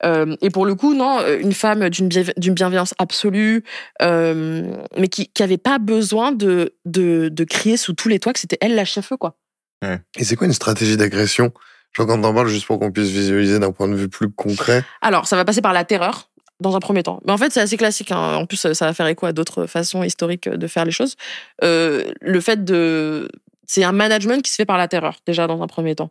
[0.05, 3.65] Euh, et pour le coup, non, euh, une femme d'une bienve- d'une bienveillance absolue,
[4.03, 4.63] euh,
[4.97, 8.41] mais qui qui avait pas besoin de, de de crier sous tous les toits que
[8.41, 9.37] c'était elle la chef quoi.
[10.17, 11.53] Et c'est quoi une stratégie d'agression?
[11.97, 14.85] Genre quand t'en parles, juste pour qu'on puisse visualiser d'un point de vue plus concret.
[15.01, 16.29] Alors, ça va passer par la terreur
[16.61, 17.21] dans un premier temps.
[17.25, 18.11] Mais en fait, c'est assez classique.
[18.11, 18.35] hein.
[18.35, 21.15] En plus, ça va faire écho à d'autres façons historiques de faire les choses.
[21.63, 23.29] Euh, le fait de...
[23.69, 26.11] C'est un management qui se fait par la terreur, déjà, dans un premier temps.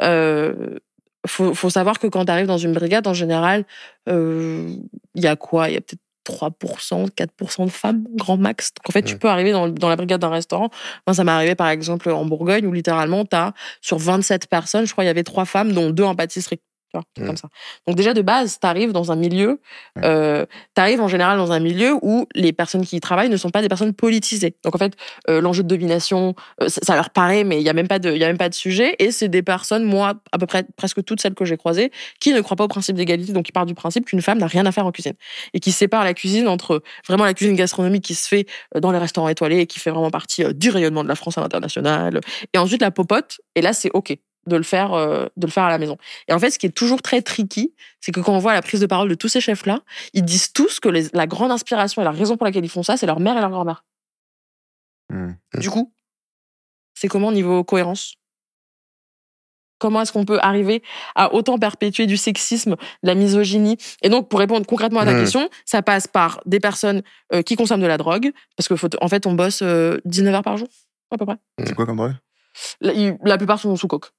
[0.00, 0.78] Euh,
[1.26, 3.64] faut, faut savoir que quand tu arrives dans une brigade, en général,
[4.08, 4.68] euh,
[5.14, 5.68] il y a quoi?
[5.68, 8.72] Il y a peut-être 3%, 4% de femmes, grand max.
[8.74, 10.68] Donc, en fait, tu peux arriver dans, dans la brigade d'un restaurant.
[11.06, 14.86] Moi, ça m'est arrivé, par exemple, en Bourgogne, où littéralement, tu as, sur 27 personnes,
[14.86, 16.60] je crois, il y avait trois femmes, dont deux en pâtisserie.
[16.90, 17.26] Tu vois, un truc Mm.
[17.26, 17.48] comme ça.
[17.86, 19.60] Donc déjà de base, tu arrives dans un milieu,
[19.96, 20.02] Ouais.
[20.04, 23.36] euh, tu arrives en général dans un milieu où les personnes qui y travaillent ne
[23.36, 24.56] sont pas des personnes politisées.
[24.64, 24.94] Donc en fait,
[25.28, 27.98] euh, l'enjeu de domination, euh, ça, ça leur paraît, mais il y a même pas
[27.98, 28.96] de, il y a même pas de sujet.
[29.00, 32.32] Et c'est des personnes, moi, à peu près presque toutes celles que j'ai croisées, qui
[32.32, 34.64] ne croient pas au principe d'égalité, donc qui partent du principe qu'une femme n'a rien
[34.64, 35.14] à faire en cuisine
[35.52, 38.92] et qui séparent la cuisine entre vraiment la cuisine gastronomique qui se fait euh, dans
[38.92, 42.20] les restaurants étoilés et qui fait vraiment partie du rayonnement de la France à l'international,
[42.54, 43.40] et ensuite la popote.
[43.54, 44.16] Et là, c'est ok
[44.48, 45.96] de le faire, euh, de le faire à la maison.
[46.26, 48.62] Et en fait, ce qui est toujours très tricky, c'est que quand on voit la
[48.62, 49.80] prise de parole de tous ces chefs-là,
[50.14, 52.82] ils disent tous que les- la grande inspiration et la raison pour laquelle ils font
[52.82, 53.84] ça, c'est leur mère et leur grand-mère.
[55.10, 55.32] Hmm.
[55.54, 55.92] Du coup,
[56.94, 58.14] c'est comment niveau cohérence?
[59.80, 60.82] Comment est-ce qu'on peut arriver
[61.14, 63.76] à autant perpétuer du sexisme, de la misogynie?
[64.02, 65.20] Et donc, pour répondre concrètement à ta Mhm.
[65.20, 68.88] question, ça passe par des personnes euh, qui consomment de la drogue, parce que faut-
[69.00, 70.66] en fait, on bosse euh, 19 heures par jour,
[71.12, 71.36] à peu près.
[71.64, 72.16] C'est quoi comme drogue?
[72.80, 72.92] La,
[73.24, 74.10] la plupart sont sous coke.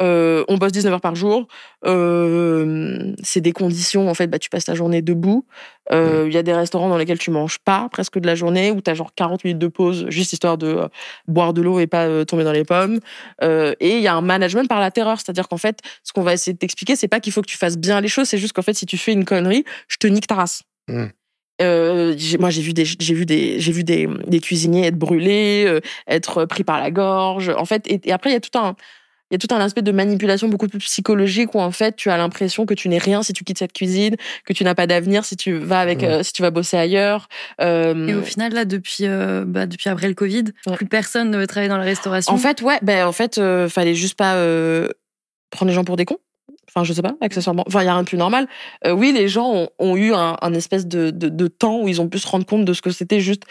[0.00, 1.48] Euh, on bosse 19 heures par jour.
[1.84, 5.44] Euh, c'est des conditions, en fait, bah, tu passes ta journée debout.
[5.92, 8.70] Euh, Il y a des restaurants dans lesquels tu manges pas presque de la journée,
[8.70, 10.88] où tu as genre 40 minutes de pause, juste histoire de
[11.28, 13.00] boire de l'eau et pas tomber dans les pommes.
[13.42, 16.32] Et il y a un management par la terreur, c'est-à-dire qu'en fait, ce qu'on va
[16.32, 18.54] essayer de t'expliquer, c'est pas qu'il faut que tu fasses bien les choses, c'est juste
[18.54, 20.62] qu'en fait, si tu fais une connerie, je te nique ta race.
[20.88, 21.04] Mm.
[21.60, 24.98] Euh, j'ai- moi, j'ai vu des, j'ai vu des, j'ai vu des, des cuisiniers être
[24.98, 27.50] brûlés, euh, être pris par la gorge.
[27.50, 28.74] En fait, et, et après, il y a tout un,
[29.32, 32.10] il y a tout un aspect de manipulation beaucoup plus psychologique où en fait, tu
[32.10, 34.14] as l'impression que tu n'es rien si tu quittes cette cuisine,
[34.44, 36.08] que tu n'as pas d'avenir si tu vas avec, Ouais.
[36.08, 37.28] euh, si tu vas bosser ailleurs.
[37.62, 40.76] Euh, Et au final, là, depuis, euh, bah, depuis après le Covid, Ouais.
[40.76, 42.30] plus personne ne veut travailler dans la restauration.
[42.30, 44.88] En fait, ouais, ben en fait, euh, fallait juste pas euh,
[45.50, 46.18] prendre les gens pour des cons.
[46.68, 47.64] Enfin, je sais pas, accessoirement.
[47.66, 48.46] Enfin, il y a rien de plus normal.
[48.86, 51.88] Euh, oui, les gens ont, ont eu un, un espèce de, de, de temps où
[51.88, 53.42] ils ont pu se rendre compte de ce que c'était juste,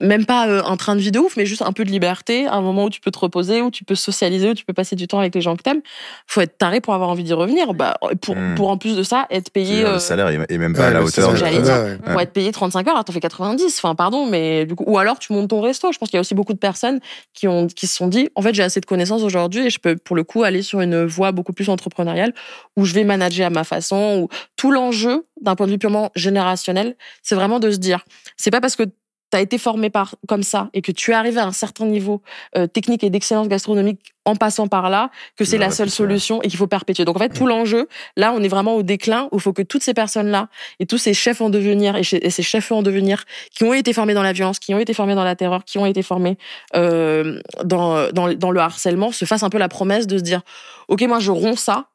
[0.00, 2.46] même pas euh, un train de vie de ouf, mais juste un peu de liberté,
[2.46, 4.94] un moment où tu peux te reposer, où tu peux socialiser, où tu peux passer
[4.96, 5.80] du temps avec les gens que t'aimes.
[6.26, 7.74] Faut être taré pour avoir envie d'y revenir.
[7.74, 8.54] Bah, pour, Hmm.
[8.54, 9.82] pour en plus de ça, être payé.
[9.82, 11.10] Le euh, salaire est même pas à la hauteur.
[11.12, 11.74] salaire, de- J'allais dire.
[11.74, 12.12] ouais, ouais.
[12.12, 13.76] pour être payé 35 heures, t'en fais 90.
[13.78, 15.90] Enfin, pardon, mais du coup, ou alors tu montes ton resto.
[15.92, 17.00] Je pense qu'il y a aussi beaucoup de personnes
[17.34, 19.78] qui ont, qui se sont dit, en fait, j'ai assez de connaissances aujourd'hui et je
[19.80, 22.32] peux, pour le coup, aller sur une voie beaucoup plus entrepreneuriale
[22.76, 26.10] où je vais manager à ma façon, où tout l'enjeu, d'un point de vue purement
[26.14, 28.04] générationnel, c'est vraiment de se dire,
[28.36, 28.84] c'est pas parce que
[29.30, 32.22] t'as été formé par, comme ça et que tu es arrivé à un certain niveau
[32.56, 35.96] euh, technique et d'excellence gastronomique en passant par là que c'est la seule réfléchir.
[35.96, 37.04] solution et qu'il faut perpétuer.
[37.04, 39.62] Donc en fait, tout l'enjeu, là, on est vraiment au déclin où il faut que
[39.62, 40.48] toutes ces personnes-là
[40.80, 44.14] et tous ces chefs en devenir et ces chefs en devenir qui ont été formés
[44.14, 46.36] dans la violence, qui ont été formés dans la terreur, qui ont été formés
[46.76, 50.42] euh, dans, dans, dans le harcèlement, se fassent un peu la promesse de se dire,
[50.88, 51.88] ok, moi je romps ça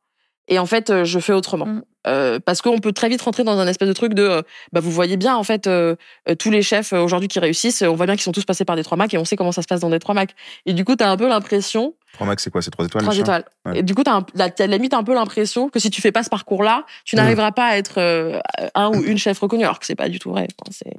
[0.47, 1.65] et en fait euh, je fais autrement.
[1.65, 1.83] Mm.
[2.05, 4.41] Euh, parce qu'on peut très vite rentrer dans un espèce de truc de, euh,
[4.73, 5.95] bah vous voyez bien en fait euh,
[6.27, 8.65] euh, tous les chefs euh, aujourd'hui qui réussissent, on voit bien qu'ils sont tous passés
[8.65, 10.35] par des trois Mac et on sait comment ça se passe dans des trois Mac.
[10.65, 12.61] Et du coup t'as un peu l'impression 3 max, c'est quoi?
[12.61, 13.45] C'est 3 étoiles Trois le chien étoiles.
[13.65, 13.79] Ouais.
[13.79, 16.11] Et du coup, t'as un- la- t'as limite un peu l'impression que si tu fais
[16.11, 17.19] pas ce parcours-là, tu Mm.
[17.19, 18.39] n'arriveras pas à être euh,
[18.75, 20.47] un ou une chef reconnue, alors que c'est pas du tout vrai.
[20.61, 20.93] Enfin,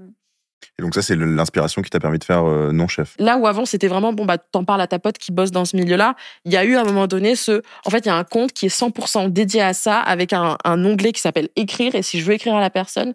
[0.79, 3.15] Et donc ça, c'est l'inspiration qui t'a permis de faire euh, non chef.
[3.19, 5.65] Là où avant c'était vraiment bon bah t'en parles à ta pote qui bosse dans
[5.65, 8.11] ce milieu-là, il y a eu à un moment donné ce en fait il y
[8.11, 11.49] a un compte qui est 100% dédié à ça avec un, un onglet qui s'appelle
[11.57, 13.15] écrire et si je veux écrire à la personne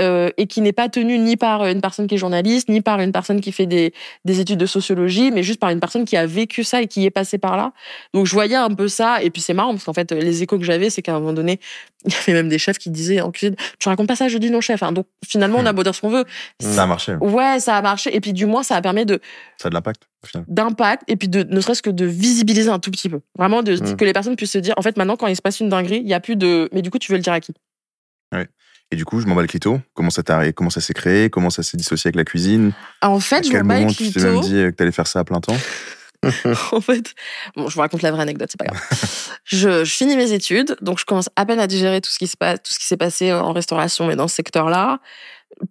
[0.00, 3.00] euh, et qui n'est pas tenu ni par une personne qui est journaliste ni par
[3.00, 3.92] une personne qui fait des,
[4.24, 7.04] des études de sociologie mais juste par une personne qui a vécu ça et qui
[7.04, 7.72] est passée par là.
[8.14, 10.58] Donc je voyais un peu ça et puis c'est marrant parce qu'en fait les échos
[10.58, 11.60] que j'avais c'est qu'à un moment donné
[12.06, 14.38] il y avait même des chefs qui disaient en cuisine tu racontes pas ça je
[14.38, 14.82] dis non chef.
[14.82, 14.92] Hein.
[14.92, 16.24] Donc finalement on a beau dire ce qu'on veut.
[16.60, 17.14] Ça a marché.
[17.20, 18.14] Ouais, ça a marché.
[18.14, 19.20] Et puis, du moins, ça a permis de,
[19.58, 20.08] Ça a de l'impact,
[20.48, 23.20] d'impact et puis de ne serait-ce que de visibiliser un tout petit peu.
[23.38, 23.96] Vraiment, de, Mm.
[23.96, 26.00] que les personnes puissent se dire, en fait, maintenant, quand il se passe une dinguerie,
[26.02, 26.68] il y a plus de.
[26.72, 27.52] Mais du coup, tu veux le dire à qui?
[28.92, 29.80] Et du coup, je m'en bats le clito.
[29.94, 30.22] Comment ça
[30.54, 31.30] Comment ça s'est créé?
[31.30, 32.72] Comment ça s'est dissocié avec la cuisine?
[33.00, 34.92] En À fait, je quel m'en bats moment les tu t'es même dit que t'allais
[34.92, 35.56] faire ça à plein temps
[36.70, 37.14] en fait,
[37.56, 38.80] bon, je vous raconte la vraie anecdote, c'est pas grave.
[39.44, 42.28] je, je finis mes études, donc je commence à peine à digérer tout ce qui
[42.28, 45.00] se passe, tout ce qui s'est passé en restauration et dans ce secteur-là.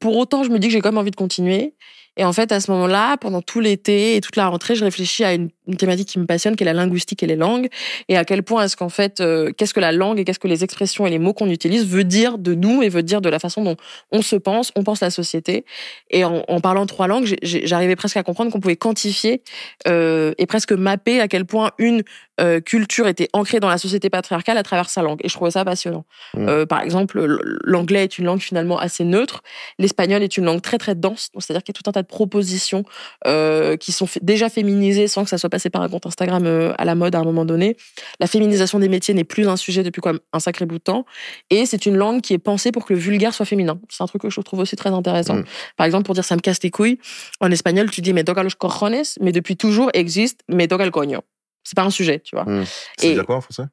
[0.02, 1.74] Pour autant, je me dis que j'ai quand même envie de continuer.
[2.18, 5.24] Et en fait, à ce moment-là, pendant tout l'été et toute la rentrée, je réfléchis
[5.24, 7.68] à une, une thématique qui me passionne, qui est la linguistique et les langues,
[8.10, 10.48] et à quel point est-ce qu'en fait, euh, qu'est-ce que la langue et qu'est-ce que
[10.48, 13.30] les expressions et les mots qu'on utilise veut dire de nous et veut dire de
[13.30, 13.78] la façon dont
[14.12, 15.66] on se pense, on pense la société.
[16.10, 19.44] Et en, en parlant trois langues, j'arrivais presque à comprendre qu'on pouvait quantifier
[19.88, 22.04] euh, et presque mapper à quel point une
[22.40, 25.20] euh, culture était ancrée dans la société patriarcale à travers sa langue.
[25.24, 26.06] Et je trouvais ça passionnant.
[26.34, 26.48] Mm.
[26.50, 27.24] Euh, par exemple,
[27.64, 29.44] l'anglais est une langue finalement assez neutre.
[29.78, 31.30] L'espagnol est une langue très très dense.
[31.38, 32.84] C'est-à-dire qu'il y a tout un tas de propositions
[33.28, 36.74] euh, qui sont déjà féminisées sans que ça soit passé par un compte Instagram euh,
[36.78, 37.78] à la mode à un moment donné.
[38.20, 40.84] La féminisation des métiers n'est plus un sujet depuis quand même un sacré bout de
[40.84, 41.06] temps.
[41.50, 43.80] Et c'est une langue qui est pensée pour que le vulgaire soit féminin.
[43.90, 45.36] C'est un truc que je trouve aussi très intéressant.
[45.36, 45.46] Mm.
[45.78, 47.00] Par exemple, pour dire ça me casse les couilles,
[47.40, 50.92] en espagnol, tu dis me toca los cojones, mais depuis toujours existe me toca el
[50.92, 51.22] coño.
[51.64, 52.46] C'est pas un sujet, tu vois.
[52.46, 52.66] Veut
[53.00, 53.64] dire quoi en français?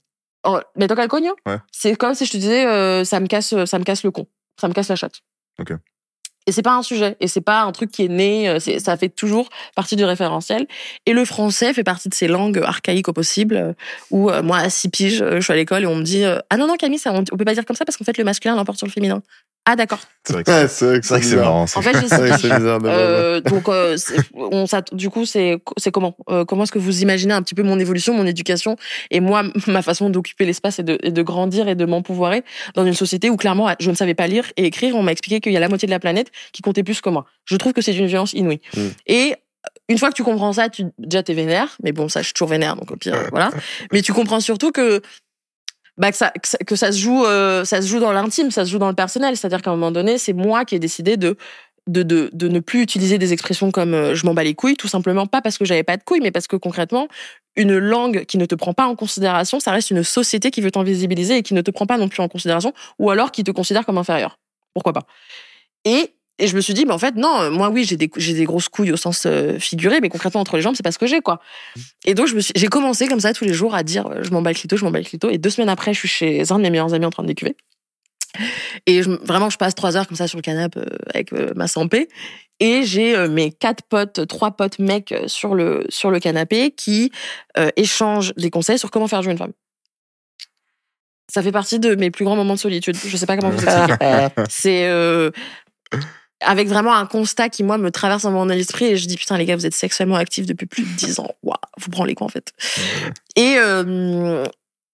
[0.76, 1.58] me toca el coño Ouais.
[1.72, 4.26] C'est comme si je te disais euh, ça me casse ça me casse le con,
[4.60, 5.20] ça me casse la chatte.
[5.58, 5.72] Ok.
[6.48, 8.96] Et c'est pas un sujet, et c'est pas un truc qui est né, euh, ça
[8.96, 10.66] fait toujours partie du référentiel.
[11.04, 13.72] Et le français fait partie de ces langues archaïques au possible, euh,
[14.10, 16.56] où euh, moi, à 6 piges, je suis à l'école et on me dit Ah
[16.56, 18.24] non, non, Camille, ça, on, on peut pas dire comme ça parce qu'en fait, le
[18.24, 19.20] masculin l'emporte sur le féminin.
[19.66, 20.00] Ah d'accord.
[20.24, 21.44] C'est vrai que c'est c'est vrai que c'est vrai que c'est bizarre.
[21.44, 21.66] marrant.
[21.66, 21.78] ça.
[21.78, 22.56] En fait, j'ai C'est vrai que 6 c'est piges.
[22.58, 22.80] bizarre.
[22.80, 26.16] mais bon, Euh, donc, euh, c'est- on du coup, c'est c'est comment?
[26.30, 28.76] Euh, Comment est-ce que vous imaginez un petit peu mon évolution, mon éducation
[29.10, 32.44] et moi, ma façon d'occuper l'espace et de, et de grandir et de m'empouvoirer
[32.76, 34.96] dans une société où clairement, je ne savais pas lire et écrire.
[34.96, 37.10] On m'a expliqué qu'il y a la moitié de la planète qui comptait plus que
[37.10, 37.26] moi.
[37.44, 38.60] Je trouve que c'est une violence inouïe.
[38.74, 38.80] Mm.
[39.06, 39.34] Et
[39.90, 42.32] une fois que tu comprends ça, tu déjà t'es vénère, mais bon, ça, je suis
[42.34, 43.50] toujours vénère, donc au pire, euh, voilà.
[43.92, 45.02] Mais tu comprends surtout que
[45.98, 46.32] bah, que, ça,
[46.66, 48.94] que, ça, se joue, euh, ça se joue dans l'intime, ça se joue dans le
[48.94, 49.36] personnel.
[49.36, 51.36] C'est-à-dire qu'à un moment donné, c'est moi qui ai décidé de
[51.88, 54.76] de, de, de ne plus utiliser des expressions comme euh, je m'en bats les couilles,
[54.76, 57.08] tout simplement pas parce que j'avais pas de couilles, mais parce que concrètement,
[57.56, 60.70] une langue qui ne te prend pas en considération, ça reste une société qui veut
[60.70, 63.50] t'invisibiliser et qui ne te prend pas non plus en considération, ou alors qui te
[63.50, 64.38] considère comme inférieur.
[64.74, 65.06] Pourquoi pas?
[65.84, 68.10] Et et je me suis dit, mais en fait, non, euh, moi, oui, j'ai des,
[68.16, 70.92] j'ai des grosses couilles au sens euh, figuré, mais concrètement, entre les jambes, c'est pas
[70.92, 71.40] ce que j'ai, quoi.
[72.04, 74.22] Et donc, je me suis, j'ai commencé comme ça tous les jours à dire, euh,
[74.22, 75.28] je m'en bats le clito, je m'en bats le clito.
[75.30, 77.28] Et deux semaines après, je suis chez un de mes meilleurs amis en train de
[77.28, 77.56] décuver.
[78.86, 80.80] Et je, vraiment, je passe trois heures comme ça sur le canapé
[81.12, 82.08] avec ma sampé.
[82.60, 87.10] Et j'ai mes quatre potes, trois potes mecs sur le, sur le canapé qui
[87.56, 89.52] euh, échangent des conseils sur comment faire jouer une femme.
[91.32, 92.96] Ça fait partie de mes plus grands moments de solitude.
[92.96, 94.28] Je sais pas comment vous expliquer.
[94.48, 95.30] C'est euh,
[96.40, 99.36] avec vraiment un constat qui, moi, me traverse dans mon esprit et je dis, putain,
[99.36, 101.30] les gars, vous êtes sexuellement actifs depuis plus de 10 ans.
[101.42, 102.52] Waouh, vous prenez quoi, en fait?
[103.36, 104.44] Et, euh,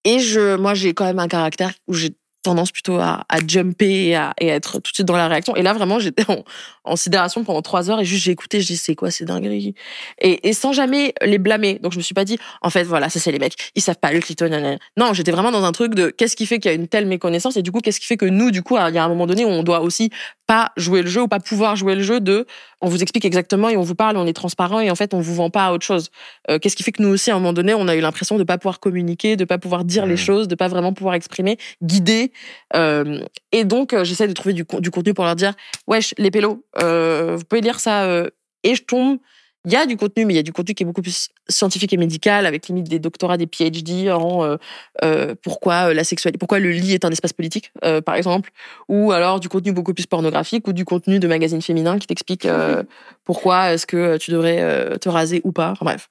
[0.05, 4.09] et je, moi, j'ai quand même un caractère où j'ai tendance plutôt à, à jumper
[4.09, 5.57] et à, et à être tout de suite dans la réaction.
[5.57, 6.45] Et là, vraiment, j'étais en,
[6.85, 9.75] en sidération pendant trois heures et juste j'ai écouté, je dis, c'est quoi, c'est dinguerie.
[10.21, 11.81] Et, et sans jamais les blâmer.
[11.83, 13.99] Donc, je me suis pas dit, en fait, voilà, ça, c'est les mecs, ils savent
[13.99, 14.79] pas le clito, nanana.
[14.97, 17.07] Non, j'étais vraiment dans un truc de qu'est-ce qui fait qu'il y a une telle
[17.07, 19.09] méconnaissance et du coup, qu'est-ce qui fait que nous, du coup, il y a un
[19.09, 20.11] moment donné où on doit aussi
[20.47, 22.47] pas jouer le jeu ou pas pouvoir jouer le jeu de
[22.81, 25.21] on vous explique exactement et on vous parle, on est transparent et en fait on
[25.21, 26.11] vous vend pas à autre chose.
[26.51, 28.37] Euh, Qu'est-ce qui fait que nous aussi à un moment donné on a eu l'impression
[28.37, 30.19] de pas pouvoir communiquer, de pas pouvoir dire les Mhm.
[30.19, 32.33] choses, de pas vraiment pouvoir exprimer, guider.
[32.75, 33.21] Euh,
[33.53, 35.55] et donc euh, j'essaie de trouver du contenu pour leur dire
[35.87, 38.29] wesh les pélos, euh, vous pouvez lire ça euh,
[38.65, 39.19] et je tombe.
[39.67, 41.31] Il y a du contenu, mais il y a du contenu qui est beaucoup plus
[41.49, 44.57] scientifique et médical, avec limite des doctorats, des PhD en euh,
[45.03, 48.51] euh, pourquoi euh, la sexualité, pourquoi le lit est un espace politique, euh, par exemple,
[48.89, 52.47] ou alors du contenu beaucoup plus pornographique, ou du contenu de magazine féminin qui t'explique
[53.25, 55.71] pourquoi est-ce que tu devrais te raser ou pas.
[55.71, 56.09] Enfin, bref.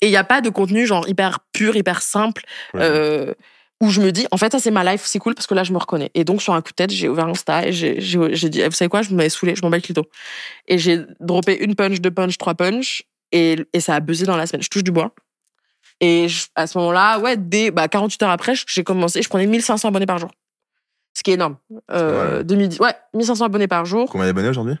[0.00, 2.44] Et il n'y a pas de contenu genre hyper pur, hyper simple,
[2.74, 3.34] Ouais.
[3.82, 5.62] Où je me dis, en fait, ça c'est ma life, c'est cool parce que là
[5.64, 6.10] je me reconnais.
[6.14, 7.94] Et donc sur un coup de tête, j'ai ouvert Insta et j'ai
[8.48, 10.04] dit, Eh, vous savez quoi, je m'avais saoulé, je m'en bats le clito.
[10.66, 14.36] Et j'ai droppé une punch, deux punch, trois punch, et, et ça a buzzé dans
[14.36, 14.62] la semaine.
[14.62, 15.14] Je touche du bois.
[16.00, 19.46] Et je- à ce moment-là, ouais, dès bah, 48 heures après, j'ai commencé, je prenais
[19.46, 20.30] 1500 abonnés par jour.
[21.14, 21.56] Ce qui est énorme.
[21.90, 22.44] Euh, Ouais.
[22.44, 24.08] 2010, ouais, 1500 abonnés par jour.
[24.10, 24.74] Combien d'abonnés aujourd'hui?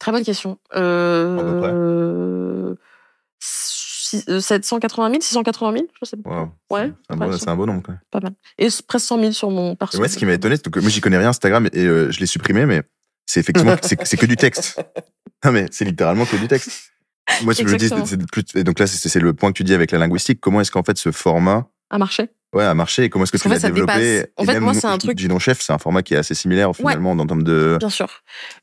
[0.00, 0.54] Très bonne question.
[0.70, 1.70] peu près.
[1.72, 2.74] Euh...
[4.10, 6.30] six- euh, 780 000, 680 000, je sais pas.
[6.30, 6.36] Wow.
[6.70, 8.00] Ouais, C'est un, ouais, beau, un nombre, quand même.
[8.10, 8.32] pas mal.
[8.58, 9.98] Et presque 100 000 sur mon Et perso.
[9.98, 12.20] moi, ce qui m'a étonné, c'est que moi, j'y connais rien Instagram et euh, je
[12.20, 12.82] l'ai supprimé, mais
[13.26, 14.80] c'est effectivement c'est que du texte.
[15.44, 16.92] Non, mais c'est littéralement que du texte.
[17.44, 18.04] Moi, je me dis, Exactement.
[18.04, 20.38] c'est plus, et donc là, c'est le point que tu dis avec la linguistique.
[20.38, 22.28] Comment est-ce qu'en fait ce format À marché.
[22.54, 24.26] ouais, a marché et comment est-ce que tu l'as développé.
[24.36, 26.74] En fait, moi, c'est un truc- Ginon Chef, c'est un format qui est assez similaire
[26.76, 27.76] finalement dans termes de.
[27.80, 28.08] Bien sûr.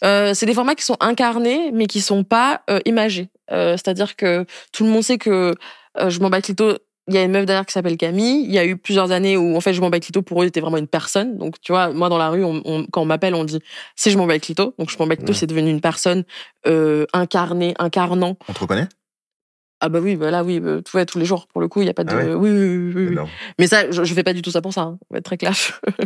[0.04, 3.30] Euh, c'est des formats qui sont incarnés, mais qui sont pas euh, imagés.
[3.52, 5.54] Euh, C'est-à-dire que tout le monde sait que
[6.00, 6.78] euh, je m'en bats clito.
[7.10, 8.44] Il y a une meuf derrière qui s'appelle Camille.
[8.44, 10.46] Il y a eu plusieurs années où en fait je m'en bats clito pour eux
[10.46, 11.38] était vraiment une personne.
[11.38, 13.60] Donc tu vois, moi dans la rue, on, on- quand on m'appelle, on dit
[13.96, 14.74] c'est je m'en bats clito.
[14.78, 15.38] Donc je m'en bats clito, Ouais.
[15.38, 16.26] c'est devenu une personne
[16.68, 18.36] euh, incarnée, incarnant.
[18.50, 18.90] On te reconnaît?
[19.80, 21.82] Ah bah oui, bah là oui, bah, tout- ouais, tous les jours pour le coup,
[21.82, 22.12] il y a pas de.
[22.12, 22.34] Ah ouais?
[22.34, 23.18] oui, oui, oui, oui.
[23.60, 24.82] Mais ça, je, je fais pas du tout ça pour ça.
[24.82, 24.98] Hein.
[25.10, 25.54] On va être très clair.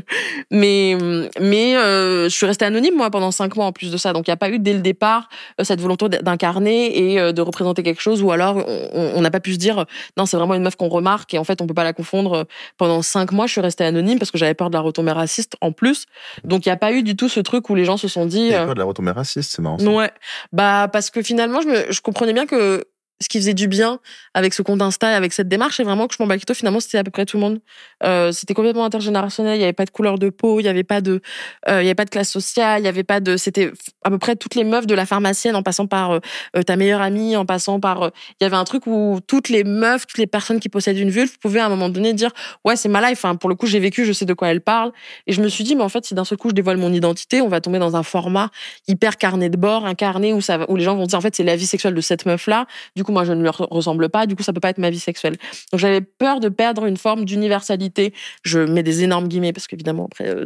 [0.52, 0.98] mais
[1.40, 4.14] mais euh, je suis restée anonyme moi pendant cinq mois en plus de ça.
[4.14, 5.30] Donc il y a pas eu dès le départ
[5.60, 8.22] euh, cette volonté d'incarner et euh, de représenter quelque chose.
[8.22, 8.58] Ou alors
[8.94, 9.84] on- n'a pas pu se dire euh,
[10.18, 12.46] non c'est vraiment une meuf qu'on remarque et en fait on peut pas la confondre.
[12.78, 15.56] Pendant cinq mois je suis restée anonyme parce que j'avais peur de la retomber raciste
[15.62, 16.06] en plus.
[16.44, 18.26] Donc il y a pas eu du tout ce truc où les gens se sont
[18.26, 18.54] dit.
[18.54, 19.78] Euh, peur de la retombée raciste, c'est marrant.
[19.78, 19.90] ça.
[19.90, 20.12] Ouais,
[20.52, 22.84] bah parce que finalement, je, me, je comprenais bien que
[23.22, 24.00] ce qui faisait du bien
[24.34, 26.80] avec ce compte Insta et avec cette démarche, c'est vraiment que je m'en balquito, finalement,
[26.80, 27.60] c'était à peu près tout le monde.
[28.04, 30.84] Euh, c'était complètement intergénérationnel, il n'y avait pas de couleur de peau, il n'y avait
[30.84, 31.22] pas de,
[31.70, 33.72] euh, il y avait pas de classe sociale, il y avait pas de, c'était
[34.04, 37.02] à peu près toutes les meufs de la pharmacienne en passant par euh, ta meilleure
[37.02, 40.28] amie, en passant par, il y avait un truc où toutes les meufs, toutes les
[40.28, 42.32] personnes qui possèdent une vulve pouvaient à un moment donné dire,
[42.66, 43.36] ouais, c'est ma life, hein.
[43.36, 44.92] pour le coup, j'ai vécu, je sais de quoi elle parle.
[45.28, 46.92] Et je me suis dit, mais en fait, si d'un seul coup je dévoile mon
[46.92, 48.50] identité, on va tomber dans un format
[48.88, 51.36] hyper carnet de bord, un carnet où, ça, où les gens vont dire en fait
[51.36, 52.66] c'est la vie sexuelle de cette meuf là.
[52.96, 54.26] Du coup moi je ne leur ressemble pas.
[54.26, 55.38] Du coup ça peut pas être ma vie sexuelle.
[55.72, 58.14] Donc j'avais peur de perdre une forme d'universalité.
[58.44, 60.46] Je mets des énormes guillemets parce qu'évidemment après euh,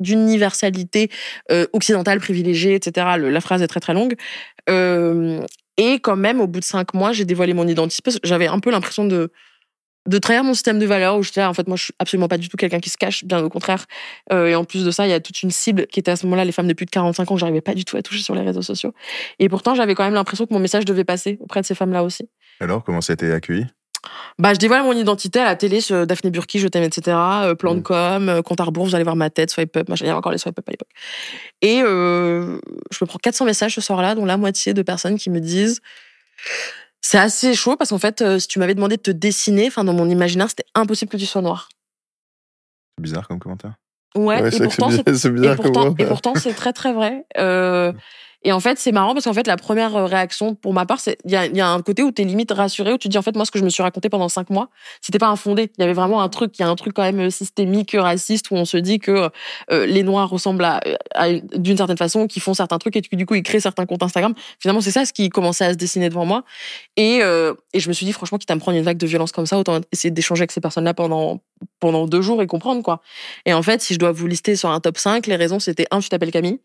[0.00, 1.10] d'universalité
[1.50, 3.06] euh, occidentale privilégiée, etc.
[3.18, 4.14] La phrase est très très longue.
[4.70, 5.40] Euh,
[5.78, 8.46] et quand même au bout de cinq mois j'ai dévoilé mon identité parce que j'avais
[8.46, 9.32] un peu l'impression de
[10.06, 12.28] de trahir mon système de valeurs où j'étais là, en fait, moi, je suis absolument
[12.28, 13.86] pas du tout quelqu'un qui se cache, bien au contraire.
[14.32, 16.16] Euh, et en plus de ça, il y a toute une cible qui était à
[16.16, 18.02] ce moment-là les femmes de plus de 45 ans que j'arrivais pas du tout à
[18.02, 18.92] toucher sur les réseaux sociaux.
[19.38, 22.02] Et pourtant, j'avais quand même l'impression que mon message devait passer auprès de ces femmes-là
[22.02, 22.28] aussi.
[22.60, 23.66] Alors, comment ça a été accueilli?
[24.40, 27.16] Bah, je dévoile mon identité à la télé, sur Daphné Burki, je t'aime, etc.
[27.44, 27.82] euh, plan de Mm.
[27.84, 30.04] com, euh, compte à rebours, vous allez voir ma tête, swipe up, machin.
[30.04, 30.88] Il y avait encore les swipe up à l'époque.
[31.60, 32.58] Et euh,
[32.90, 35.80] je me prends 400 messages ce soir-là, dont la moitié de personnes qui me disent
[37.02, 39.84] c'est assez chaud parce qu'en fait, euh, si tu m'avais demandé de te dessiner, enfin,
[39.84, 41.68] dans mon imaginaire, c'était impossible que tu sois noir.
[42.96, 43.74] C'est bizarre comme commentaire.
[44.14, 45.94] Ouais, Ouais, et pourtant, bizarre, Et bizarre pourtant, moi.
[45.98, 47.26] et pourtant, c'est très très vrai.
[47.38, 47.92] Euh,
[48.44, 51.16] et en fait, c'est marrant parce qu'en fait, la première réaction pour ma part, c'est
[51.24, 53.44] il y a, un côté où t'es limite rassuré, où tu dis en fait moi
[53.44, 54.68] ce que je me suis raconté pendant cinq mois,
[55.00, 55.70] c'était pas infondé.
[55.78, 58.50] Il y avait vraiment un truc, il y a un truc quand même systémique, raciste,
[58.50, 59.30] où on se dit que
[59.70, 60.80] euh, les noirs ressemblent à,
[61.14, 63.60] à une- d'une certaine façon, qui font certains trucs et que du coup ils créent
[63.60, 64.34] certains comptes Instagram.
[64.58, 66.44] Finalement, c'est ça ce qui commençait à se dessiner devant moi.
[66.96, 69.06] Et, euh, et je me suis dit franchement, quitte à me prendre une vague de
[69.06, 71.40] violence comme ça, autant essayer d'échanger avec ces personnes-là pendant
[71.78, 73.02] pendant deux jours et comprendre quoi.
[73.46, 75.86] Et en fait, si je dois vous lister sur un top 5, les raisons c'était
[75.90, 76.58] un, tu t'appelles Camille,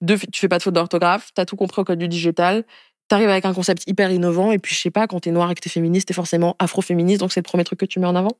[0.00, 2.64] deux, tu fais pas de faute d'orthographe, t'as tout compris au code du digital,
[3.08, 5.54] t'arrives avec un concept hyper innovant, et puis je sais pas, quand t'es noir et
[5.54, 8.16] que t'es féministe, t'es forcément afro-féministe, donc c'est le premier truc que tu mets en
[8.16, 8.32] avant.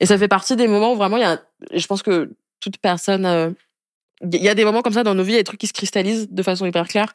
[0.00, 1.42] Et ça fait partie des moments où vraiment il y a,
[1.74, 3.50] je pense que toute personne, euh,
[4.22, 5.60] il y a des moments comme ça dans nos vies, il y a des trucs
[5.60, 7.14] qui se cristallisent de façon hyper claire.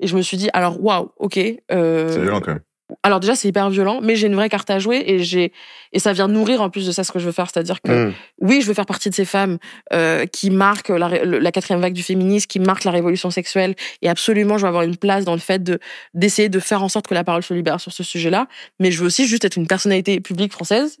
[0.00, 1.38] Et je me suis dit, alors waouh, ok.
[1.72, 2.62] euh, C'est violent quand même.
[3.02, 5.52] Alors déjà c'est hyper violent, mais j'ai une vraie carte à jouer et j'ai
[5.92, 7.90] et ça vient nourrir en plus de ça ce que je veux faire, c'est-à-dire que
[7.90, 8.14] Mmh.
[8.40, 9.58] oui, je veux faire partie de ces femmes
[9.92, 14.58] euh, qui marquent la quatrième vague du féminisme, qui marquent la révolution sexuelle, et absolument,
[14.58, 15.78] je veux avoir une place dans le fait de
[16.14, 18.46] d'essayer de faire en sorte que la parole se libère sur ce sujet-là.
[18.78, 20.98] Mais je veux aussi juste être une personnalité publique française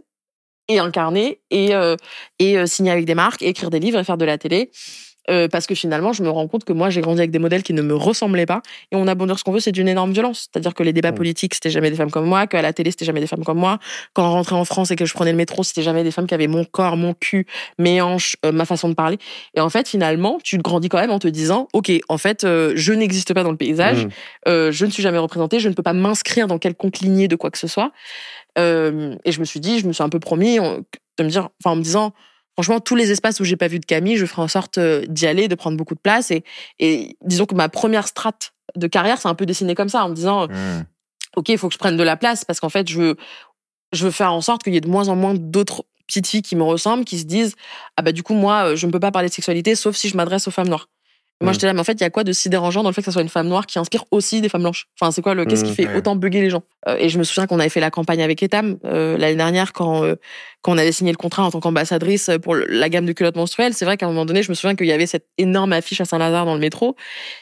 [0.68, 1.96] et incarner et euh,
[2.38, 4.70] et euh, signer avec des marques, et écrire des livres et faire de la télé.
[5.28, 7.62] Euh, parce que finalement, je me rends compte que moi, j'ai grandi avec des modèles
[7.62, 8.62] qui ne me ressemblaient pas.
[8.90, 10.48] Et on a beau dire ce qu'on veut, c'est d'une énorme violence.
[10.50, 11.16] C'est-à-dire que les débats Mm.
[11.16, 13.58] politiques, c'était jamais des femmes comme moi, qu'à la télé, c'était jamais des femmes comme
[13.58, 13.78] moi.
[14.14, 16.26] Quand on rentrait en France et que je prenais le métro, c'était jamais des femmes
[16.26, 17.46] qui avaient mon corps, mon cul,
[17.78, 19.18] mes hanches, euh, ma façon de parler.
[19.54, 22.72] Et en fait, finalement, tu grandis quand même en te disant, OK, en fait, euh,
[22.74, 24.08] je n'existe pas dans le paysage,
[24.48, 27.36] euh, je ne suis jamais représentée, je ne peux pas m'inscrire dans quelconque lignée de
[27.36, 27.92] quoi que ce soit.
[28.56, 28.62] Et
[29.32, 30.84] je me suis dit, je me suis un peu promis on-
[31.18, 32.12] de me dire, enfin, en me disant,
[32.54, 35.04] franchement, tous les espaces où j'ai pas vu de Camille, je ferai en sorte euh,
[35.08, 36.30] d'y aller, de prendre beaucoup de place.
[36.30, 36.44] Et,
[36.78, 40.08] et disons que ma première strate de carrière, c'est un peu dessiné comme ça, en
[40.08, 40.84] me disant, Mmh.
[41.36, 43.16] ok, il faut que je prenne de la place parce qu'en fait, je veux,
[43.92, 46.42] je veux faire en sorte qu'il y ait de moins en moins d'autres petites filles
[46.42, 47.54] qui me ressemblent, qui se disent,
[47.96, 50.08] ah bah du coup, moi, euh, je ne peux pas parler de sexualité sauf si
[50.08, 50.88] je m'adresse aux femmes noires.
[51.42, 51.54] Moi, Mm.
[51.54, 53.00] j'étais là, mais en fait, il y a quoi de si dérangeant dans le fait
[53.00, 54.86] que ça soit une femme noire qui inspire aussi des femmes blanches?
[55.00, 56.62] Enfin, c'est quoi le Qu'est-ce qui Mm, fait autant bugger les gens?
[56.86, 59.72] Euh, Et je me souviens qu'on avait fait la campagne avec Etam euh, l'année dernière
[59.72, 60.16] quand euh,
[60.62, 63.72] quand on avait signé le contrat en tant qu'ambassadrice pour la gamme de culottes menstruelles.
[63.72, 66.02] C'est vrai qu'à un moment donné, je me souviens qu'il y avait cette énorme affiche
[66.02, 66.96] à Saint-Lazare dans le métro.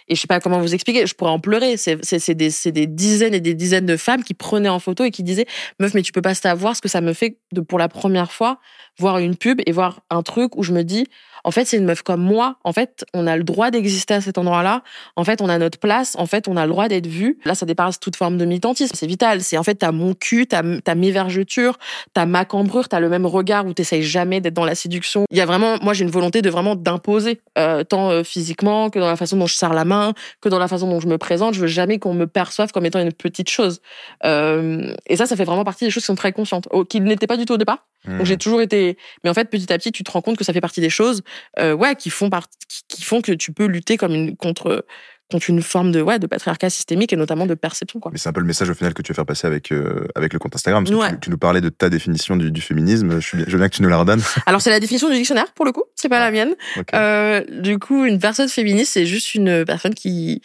[0.07, 1.05] Et je sais pas comment vous expliquer.
[1.07, 1.77] Je pourrais en pleurer.
[1.77, 4.79] C'est c'est c'est des c'est des dizaines et des dizaines de femmes qui prenaient en
[4.79, 5.47] photo et qui disaient
[5.81, 8.31] meuf, mais tu peux pas savoir ce que ça me fait de pour la première
[8.31, 8.61] fois
[9.01, 11.07] voir une pub et voir un truc où je me dis
[11.49, 12.57] en fait, c'est une meuf comme moi.
[12.63, 14.83] En fait, on a le droit d'exister à cet endroit-là.
[15.17, 16.15] En fait, on a notre place.
[16.19, 17.39] En fait, on a le droit d'être vu.
[17.47, 18.95] Là, ça dépasse toute forme de militantisme.
[18.95, 19.41] C'est vital.
[19.41, 20.63] C'est en fait, t'as mon cul, t'as
[20.95, 21.79] mes vergetures,
[22.13, 25.25] t'as ma cambrure, t'as le même regard où t'essayes jamais d'être dans la séduction.
[25.31, 28.91] Il y a vraiment, moi, j'ai une volonté de vraiment d'imposer, euh, tant euh, physiquement
[28.91, 31.09] que dans la façon dont je serre la main, que dans la façon dont je
[31.09, 31.55] me présente.
[31.55, 33.81] Je veux jamais qu'on me perçoive comme étant une petite chose.
[34.27, 37.27] Euh, et ça, ça fait vraiment partie des choses qui sont très conscientes, qui n'étaient
[37.27, 37.87] pas du tout au départ.
[38.05, 38.19] Hmm.
[38.19, 40.45] Donc j'ai toujours été, mais en fait petit à petit tu te rends compte que
[40.45, 41.23] ça fait partie des choses,
[41.59, 42.31] euh, ouais, qui font
[42.69, 44.85] qui, qui font que tu peux lutter comme une contre
[45.31, 48.11] contre une forme de ouais de patriarcat systémique et notamment de perception quoi.
[48.11, 50.09] Mais c'est un peu le message au final que tu veux faire passer avec, euh,
[50.15, 50.85] avec le compte Instagram.
[50.85, 53.21] Parce que tu, tu nous parlais de ta définition du, du féminisme.
[53.21, 54.23] Je, suis bien, je veux bien que tu nous la redonnes.
[54.47, 56.21] Alors c'est la définition du dictionnaire pour le coup, c'est pas Ah.
[56.21, 56.55] la mienne.
[56.95, 60.41] Euh, du coup une personne féministe c'est juste une personne qui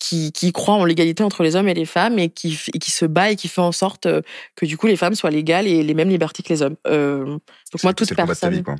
[0.00, 2.90] qui, qui croit en l'égalité entre les hommes et les femmes et qui, et qui
[2.90, 4.08] se bat et qui fait en sorte
[4.56, 6.76] que du coup les femmes soient légales et les mêmes libertés que les hommes.
[6.88, 8.58] Euh, donc moi toute c'est le combat de ta personne.
[8.58, 8.74] vie, quoi.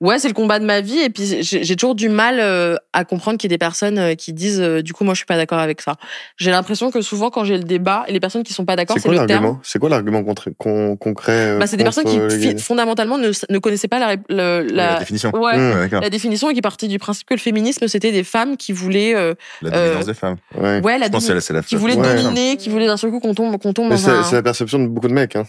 [0.00, 0.98] Ouais, c'est le combat de ma vie.
[0.98, 4.14] Et puis, j'ai toujours du mal euh, à comprendre qu'il y ait des personnes euh,
[4.14, 5.96] qui disent, euh, du coup, moi, je suis pas d'accord avec ça.
[6.36, 8.96] J'ai l'impression que souvent, quand j'ai le débat, et les personnes qui sont pas d'accord,
[9.00, 9.58] C'est le terme?
[9.62, 10.22] C'est quoi l'argument
[10.56, 14.92] con- concret Bah, c'est des personnes qui, fondamentalement, ne, ne connaissaient pas la, le- La,
[14.94, 15.30] la, définition.
[15.36, 16.00] ouais, Mmh.
[16.00, 19.14] La définition et qui partait du principe que le féminisme, c'était des femmes qui voulaient,
[19.14, 20.36] euh, La euh, dominance des femmes.
[20.56, 20.80] Ouais.
[20.80, 22.14] ouais, la Je pense que la, qui voulaient Ouais.
[22.14, 23.96] dominer, qui voulaient d'un seul coup qu'on tombe, qu'on tombe un.
[23.96, 25.36] c'est la perception de beaucoup de mecs.
[25.36, 25.44] Hein.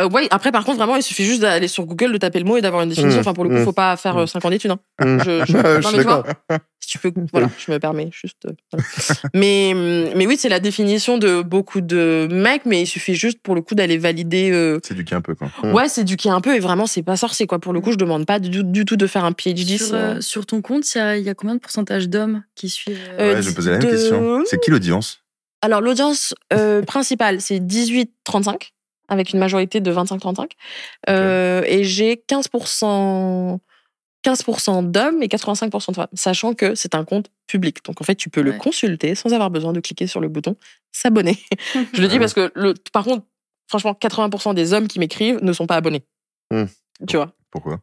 [0.00, 2.44] Euh, ouais, après, par contre, vraiment, il suffit juste d'aller sur Google, de taper le
[2.44, 3.18] mot et d'avoir une définition.
[3.18, 3.64] Mmh, Enfin, pour le coup, mmh.
[3.64, 4.72] faut pas faire euh, 5 ans d'études.
[4.72, 4.78] Hein.
[5.00, 5.18] Mmh.
[5.24, 6.24] Je, je- non, je suis mais tu vois,
[6.80, 8.44] si tu peux, voilà, je me permets juste.
[8.46, 8.84] euh, voilà.
[9.34, 9.72] mais,
[10.16, 13.62] mais oui, c'est la définition de beaucoup de mecs, mais il suffit juste pour le
[13.62, 14.50] coup d'aller valider.
[14.50, 15.48] euh, C'est du un peu, quoi.
[15.62, 15.72] Mm.
[15.72, 17.60] Ouais, c'est éduquer un peu et vraiment, c'est pas sorcier quoi.
[17.60, 19.78] Pour le coup, je demande pas du, du tout de faire un PhD.
[19.78, 22.42] Sur, euh, sur ton compte, il y a, il y a combien de pourcentage d'hommes
[22.56, 24.42] qui suivent Ouais, je me posais la même de- question.
[24.44, 25.20] C'est qui l'audience?
[25.62, 28.72] Alors, l'audience euh, principale, c'est 18-35,
[29.08, 30.50] avec une majorité de 25-35.
[31.08, 33.58] Euh, Et j'ai 15%.
[34.24, 37.84] 15% d'hommes et 85% de femmes, sachant que c'est un compte public.
[37.84, 40.56] Donc en fait, tu peux le consulter sans avoir besoin de cliquer sur le bouton
[40.92, 41.36] s'abonner.
[41.92, 43.26] Je le dis parce que, le, par contre,
[43.68, 46.06] franchement, 80% des hommes qui m'écrivent ne sont pas abonnés.
[46.50, 46.64] Hmm.
[47.06, 47.32] Tu vois?
[47.50, 47.80] Pourquoi?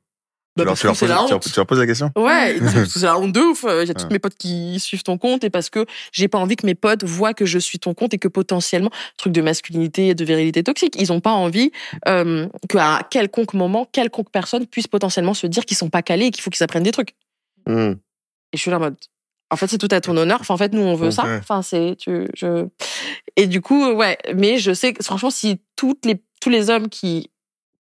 [0.58, 1.44] Bah, tu, leur, parce tu, leur poses, la tu leur- honte.
[1.44, 2.12] tu leur poses la question?
[2.18, 3.64] Ouais, parce que c'est la honte de ouf.
[3.64, 6.40] Il y a tous mes potes qui suivent ton compte et parce que j'ai pas
[6.40, 9.42] envie que mes potes voient que je suis ton compte et que potentiellement, truc de
[9.42, 11.72] masculinité et de virilité toxique, ils ont pas envie
[12.08, 16.32] euh, qu'à quelconque moment, quelconque personne puisse potentiellement se dire qu'ils sont pas calés et
[16.32, 17.16] qu'il faut qu'ils apprennent des trucs.
[17.68, 17.94] Mmh.
[18.54, 18.98] Et je suis là en mode.
[19.52, 20.40] En fait, c'est tout à ton honneur.
[20.42, 21.24] Enfin, en fait, nous, on veut ça.
[21.40, 22.68] Enfin, c'est, tu, je.
[23.36, 24.18] Et du coup, ouais.
[24.34, 27.30] Mais je sais que, franchement, si toutes les, tous les hommes qui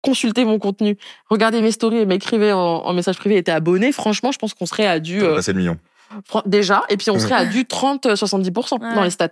[0.02, 0.98] consultaient mon contenu,
[1.30, 4.66] regardaient mes stories et m'écrivaient en, en message privé étaient abonnés, franchement, je pense qu'on
[4.66, 5.78] serait à du, euh, le million.
[6.46, 6.84] déjà.
[6.90, 9.04] Et puis, on serait à du 30-70% dans Ouais.
[9.04, 9.30] les stats.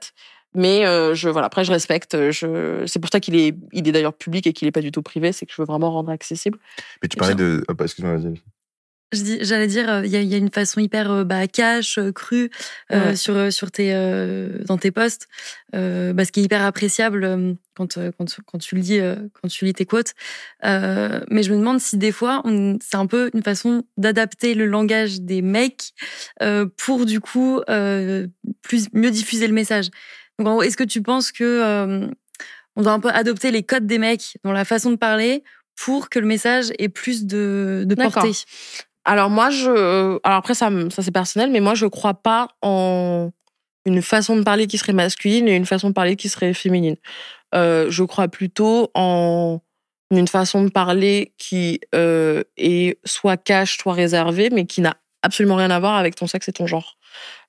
[0.55, 3.91] Mais euh, je voilà après je respecte je c'est pour ça qu'il est il est
[3.91, 6.09] d'ailleurs public et qu'il est pas du tout privé c'est que je veux vraiment rendre
[6.09, 6.57] accessible
[7.03, 7.63] Mais tu parlais de.
[7.69, 8.33] Oh, excuse-moi, vas-y.
[9.11, 12.49] J'allais dire, euh, il y, y a une façon hyper euh, bah, cash, euh, crue
[12.91, 13.15] euh, Ouais.
[13.15, 15.27] sur sur tes euh, dans tes posts,
[15.75, 19.73] euh, bah, ce qui est hyper appréciable quand quand quand tu euh, quand tu lis
[19.73, 20.13] tes quotes.
[20.63, 22.43] Euh, mais je me demande si des fois,
[22.81, 25.93] c'est un peu une façon d'adapter le langage des mecs
[26.43, 28.27] euh, pour du coup euh,
[28.61, 29.89] plus mieux diffuser le message.
[30.37, 32.07] Donc, en gros, est-ce que tu penses que euh,
[32.75, 35.43] on doit un peu adopter les codes des mecs dans la façon de parler
[35.75, 38.33] pour que le message ait plus de, de portée?
[39.09, 43.31] Alors moi, je, alors après ça, ça c'est personnel, mais moi je crois pas en
[43.85, 46.95] une façon de parler qui serait masculine et une façon de parler qui serait féminine.
[47.55, 49.61] Euh, je crois plutôt en
[50.11, 55.55] une façon de parler qui euh, est soit cash, soit réservée, mais qui n'a absolument
[55.55, 56.98] rien à voir avec ton sexe et ton genre.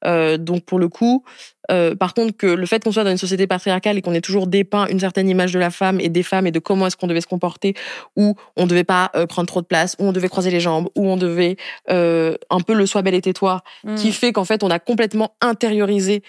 [0.06, 1.24] Euh, donc pour le coup,
[1.70, 4.22] euh, par contre que le fait qu'on soit dans une société patriarcale et qu'on ait
[4.22, 6.96] toujours dépeint une certaine image de la femme et des femmes et de comment est-ce
[6.96, 7.74] qu'on devait se comporter,
[8.16, 10.88] où on devait pas euh, prendre trop de place, où on devait croiser les jambes,
[10.96, 11.56] où on devait
[11.88, 13.94] un peu le sois belle et tais-toi, Mm.
[13.94, 16.22] qui fait qu'en fait on a complètement intériorisé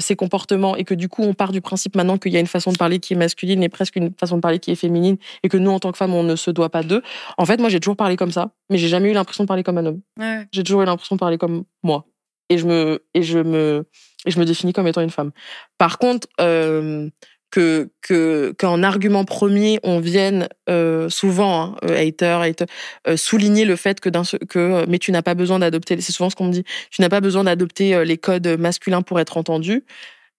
[0.00, 2.46] ces comportements et que du coup on part du principe maintenant qu'il y a une
[2.46, 5.16] façon de parler qui est masculine et presque une façon de parler qui est féminine
[5.42, 7.02] et que nous en tant que femmes on ne se doit pas d'eux.
[7.38, 9.62] En fait moi j'ai toujours parlé comme ça, mais j'ai jamais eu l'impression de parler
[9.62, 10.00] comme un homme.
[10.18, 10.46] Ouais.
[10.52, 12.06] J'ai toujours eu l'impression de parler comme moi
[12.48, 13.86] et je me et je me
[14.26, 15.30] et je me définis comme étant une femme.
[15.78, 17.08] Par contre euh,
[17.50, 22.64] que que qu'en argument premier on vienne euh, souvent hein, euh, hater, hater
[23.06, 26.28] euh, souligner le fait que d'un que mais tu n'as pas besoin d'adopter c'est souvent
[26.28, 29.84] ce qu'on me dit tu n'as pas besoin d'adopter les codes masculins pour être entendu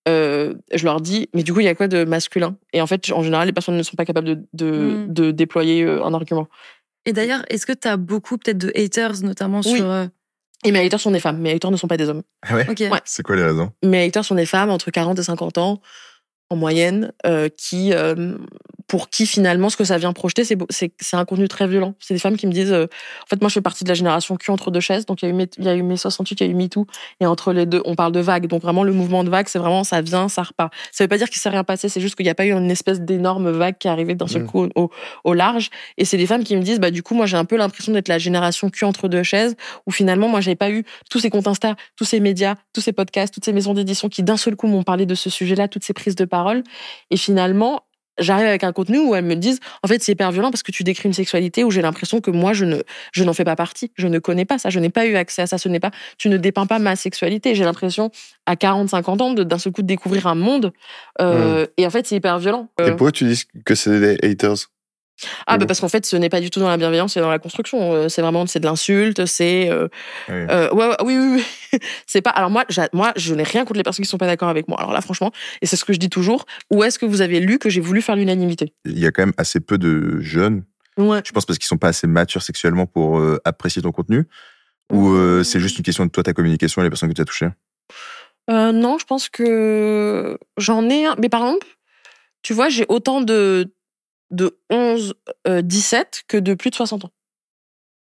[0.10, 2.58] euh, je leur dis mais du coup il y a quoi de masculin?
[2.74, 4.72] Et en fait en général les personnes ne sont pas capables de de,
[5.08, 5.14] Mm.
[5.14, 6.48] de déployer un argument
[7.06, 9.78] Et d'ailleurs, est-ce que tu as beaucoup peut-être de haters, notamment Oui.
[9.78, 9.86] sur.
[9.90, 10.08] euh,
[10.68, 12.56] et mes haters sont des femmes mes haters ne sont pas des hommes Ah.
[12.56, 12.66] Ouais.
[13.06, 13.72] C'est quoi les raisons?
[13.84, 15.82] Mes haters sont des femmes entre 40 et 50 ans
[16.50, 18.38] en moyenne euh, qui euh,
[18.88, 22.20] pour qui finalement ce que ça vient projeter c'est un contenu très violent c'est des
[22.20, 24.52] femmes qui me disent euh, en fait moi je fais partie de la génération cul
[24.52, 26.40] entre deux chaises donc il y a eu mai- il y a eu mai 68
[26.42, 26.86] il y a eu MeToo
[27.20, 29.60] et entre les deux on parle de vague donc vraiment le mouvement de vague c'est
[29.60, 32.16] vraiment ça vient ça repart ça veut pas dire qu'il s'est rien passé c'est juste
[32.16, 34.48] qu'il n'y a pas eu une espèce d'énorme vague qui est arrivée d'un seul Mm.
[34.48, 34.90] coup au,
[35.24, 37.46] au large et c'est des femmes qui me disent bah du coup moi j'ai un
[37.46, 40.86] peu l'impression d'être la génération cul entre deux chaises où finalement moi j'avais pas eu
[41.10, 44.24] tous ces comptes Insta, tous ces médias, tous ces podcasts, toutes ces maisons d'édition qui
[44.24, 46.64] d'un seul coup m'ont parlé de ce sujet-là, toutes ces prises de parole.
[47.10, 47.82] Et finalement,
[48.20, 50.72] j'arrive avec un contenu où elles me disent, en fait, c'est hyper violent parce que
[50.72, 53.56] tu décris une sexualité où j'ai l'impression que moi, je ne, je n'en fais pas
[53.56, 53.92] partie.
[53.96, 54.70] Je ne connais pas ça.
[54.70, 55.58] Je n'ai pas eu accès à ça.
[55.58, 57.56] Ce n'est pas, tu ne dépeins pas ma sexualité.
[57.56, 58.12] J'ai l'impression,
[58.46, 60.72] à 40, 50 ans, d'un seul coup de découvrir un monde.
[61.22, 62.70] Euh, Et en fait, c'est hyper violent.
[62.80, 64.70] Et Euh, pourquoi tu dis que c'est des haters?
[65.48, 67.30] Ah, bah parce qu'en fait, ce n'est pas du tout dans la bienveillance, c'est dans
[67.32, 67.94] la construction.
[67.94, 69.70] Euh, C'est vraiment, c'est de l'insulte, c'est.
[69.70, 69.88] euh,
[70.30, 70.36] Oui.
[70.36, 71.44] euh, ouais, ouais, oui, oui,
[71.74, 71.80] oui.
[72.06, 72.30] c'est pas.
[72.32, 74.80] Alors moi, moi, je n'ai rien contre les personnes qui sont pas d'accord avec moi.
[74.80, 76.46] Alors là, franchement, et c'est ce que je dis toujours.
[76.72, 78.74] Où est-ce que vous avez lu que j'ai voulu faire l'unanimité?
[78.86, 80.64] Il y a quand même assez peu de jeunes,
[80.98, 81.22] Ouais.
[81.26, 84.26] je pense parce qu'ils sont pas assez matures sexuellement pour euh, apprécier ton contenu,
[84.92, 87.26] ou c'est juste une question de toi, ta communication et les personnes que tu as
[87.26, 87.50] touchées?
[88.50, 91.16] Non, je pense que j'en ai un.
[91.20, 91.68] Mais par exemple,
[92.42, 93.74] tu vois, j'ai autant de
[94.32, 95.14] de 11,
[95.48, 97.12] euh, 17 que de plus de 60 ans.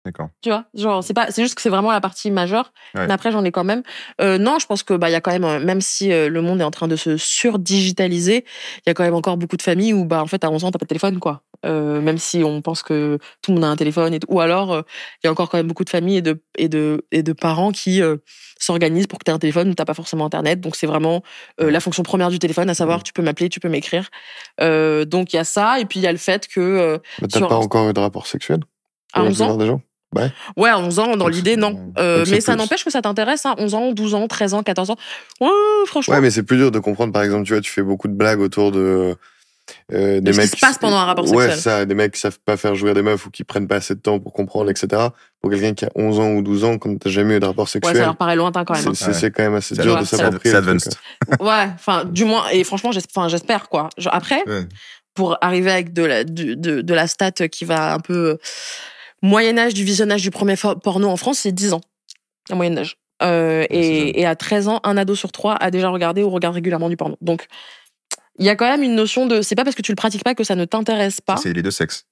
[0.05, 0.29] D'accord.
[0.43, 2.71] Tu vois, genre c'est pas, c'est juste que c'est vraiment la partie majeure.
[2.93, 3.07] Ouais.
[3.07, 3.81] Mais après j'en ai quand même.
[4.21, 6.29] Euh, non, je pense que bah il y a quand même, euh, même si euh,
[6.29, 8.45] le monde est en train de se surdigitaliser,
[8.77, 10.63] il y a quand même encore beaucoup de familles où bah en fait à 11
[10.63, 11.41] ans t'as pas de téléphone quoi.
[11.65, 14.83] Euh, même si on pense que tout le monde a un téléphone et ou alors
[15.23, 17.33] il y a encore quand même beaucoup de familles et de et de et de
[17.33, 18.01] parents qui
[18.59, 20.61] s'organisent pour que tu aies un téléphone où t'as pas forcément internet.
[20.61, 21.23] Donc c'est vraiment
[21.57, 24.11] la fonction première du téléphone, à savoir tu peux m'appeler, tu peux m'écrire.
[24.59, 27.39] Donc il y a ça et puis il y a le fait que Mais T'as
[27.39, 28.59] Sur pas encore eu de rapport sexuel
[29.13, 29.79] à pour la 11 ans,
[30.57, 31.91] Ouais, à 11 ans, dans l'idée, non.
[31.97, 33.55] Euh, mais ça n'empêche que ça t'intéresse, hein.
[33.57, 34.95] 11 ans, 12 ans, 13 ans, 14 ans.
[35.41, 35.49] Ouais,
[35.85, 36.15] franchement.
[36.15, 37.11] Ouais, mais c'est plus dur de comprendre.
[37.13, 39.15] Par exemple, tu vois, tu fais beaucoup de blagues autour de
[39.91, 41.55] euh, des ce qui mecs se passe pendant un rapport Ouais, sexuel.
[41.55, 43.77] c'est ça, des mecs qui savent pas faire jouer des meufs ou qui prennent pas
[43.77, 45.07] assez de temps pour comprendre, etc.
[45.41, 47.63] Pour quelqu'un qui a 11 ans ou 12 ans, quand t'as jamais eu de rapport
[47.65, 48.93] ouais, sexuel, ça leur paraît lointain quand même.
[48.93, 49.13] c'est hein.
[49.13, 49.31] c'est- Ouais.
[49.31, 50.51] quand même assez dur ouais, de s'approprier.
[50.51, 50.93] c'est advanced.
[51.39, 53.89] Ouais, enfin, du moins, et franchement, j'espère, quoi.
[54.11, 54.67] Après, Ouais.
[55.15, 58.37] pour arriver avec de la, de, de la stat qui va un peu.
[59.21, 61.81] Moyen âge du visionnage du premier porno en France, c'est 10 ans.
[62.49, 62.97] La moyenne d'âge.
[63.23, 66.55] Euh, et, et à 13 ans, un ado sur trois a déjà regardé ou regarde
[66.55, 67.17] régulièrement du porno.
[67.21, 67.47] Donc,
[68.37, 69.41] il y a quand même une notion de.
[69.41, 71.37] C'est pas parce que tu le pratiques pas que ça ne t'intéresse pas.
[71.37, 72.05] C'est les deux sexes.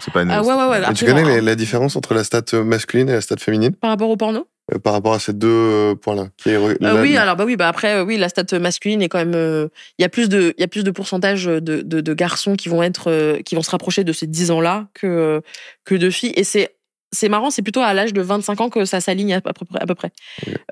[0.00, 0.30] C'est pas une.
[0.30, 0.80] Ah ouais, ouais, ouais.
[0.80, 0.90] quoi.
[0.90, 3.74] Et tu connais les- la différence entre la stat masculine et la stat féminine?
[3.74, 4.46] Par rapport au porno?
[4.74, 7.94] Euh, par rapport à ces deux euh, points-là Euh, oui, alors bah oui, bah après
[7.94, 9.68] euh, oui, la stat masculine est quand même euh,
[9.98, 12.54] il y a plus de il y a plus de pourcentage de, de, de garçons
[12.54, 15.40] qui vont être euh, qui vont se rapprocher de ces 10 ans-là que euh,
[15.86, 16.74] que de filles et c'est
[17.10, 19.80] c'est marrant, c'est plutôt à l'âge de 25 ans que ça s'aligne à peu près.
[19.80, 20.10] À peu près.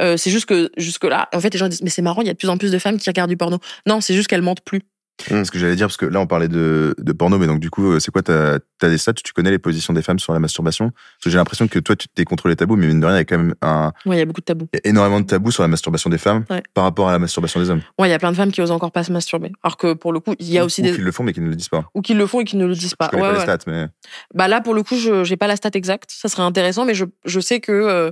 [0.03, 2.27] Euh, c'est juste que jusque là, en fait, les gens disent mais c'est marrant, il
[2.27, 3.57] y a de plus en plus de femmes qui regardent du porno.
[3.87, 4.83] Non, c'est juste qu'elles mentent plus.
[5.19, 7.71] Ce que j'allais dire, parce que là, on parlait de, de porno, mais donc du
[7.71, 9.15] coup, euh, c'est quoi T'as as des stats?
[9.15, 10.91] Tu connais les positions des femmes sur la masturbation?
[10.91, 13.17] Parce que j'ai l'impression que toi, tu t'es contre les tabous, mais mine de rien,
[13.17, 14.69] il y a quand même un, Ouais, il y a beaucoup de tabous.
[14.75, 16.63] il y a énormément de tabous sur la masturbation des femmes Ouais.
[16.75, 17.81] par rapport à la masturbation des hommes.
[17.99, 19.53] Ouais, il y a plein de femmes qui osent encore pas se masturber.
[19.63, 21.33] Alors que pour le coup, il y a aussi Ou des qui le font, mais
[21.33, 21.87] qui ne le disent pas.
[21.95, 23.07] ou qui le font et qui ne le disent pas.
[23.07, 23.47] Je connais Ouais, pas ouais.
[23.47, 23.87] les stats, mais
[24.35, 26.11] Bah là, pour le coup, je j'ai pas la stat exacte.
[26.13, 28.11] Ça serait intéressant, mais je, je sais que euh,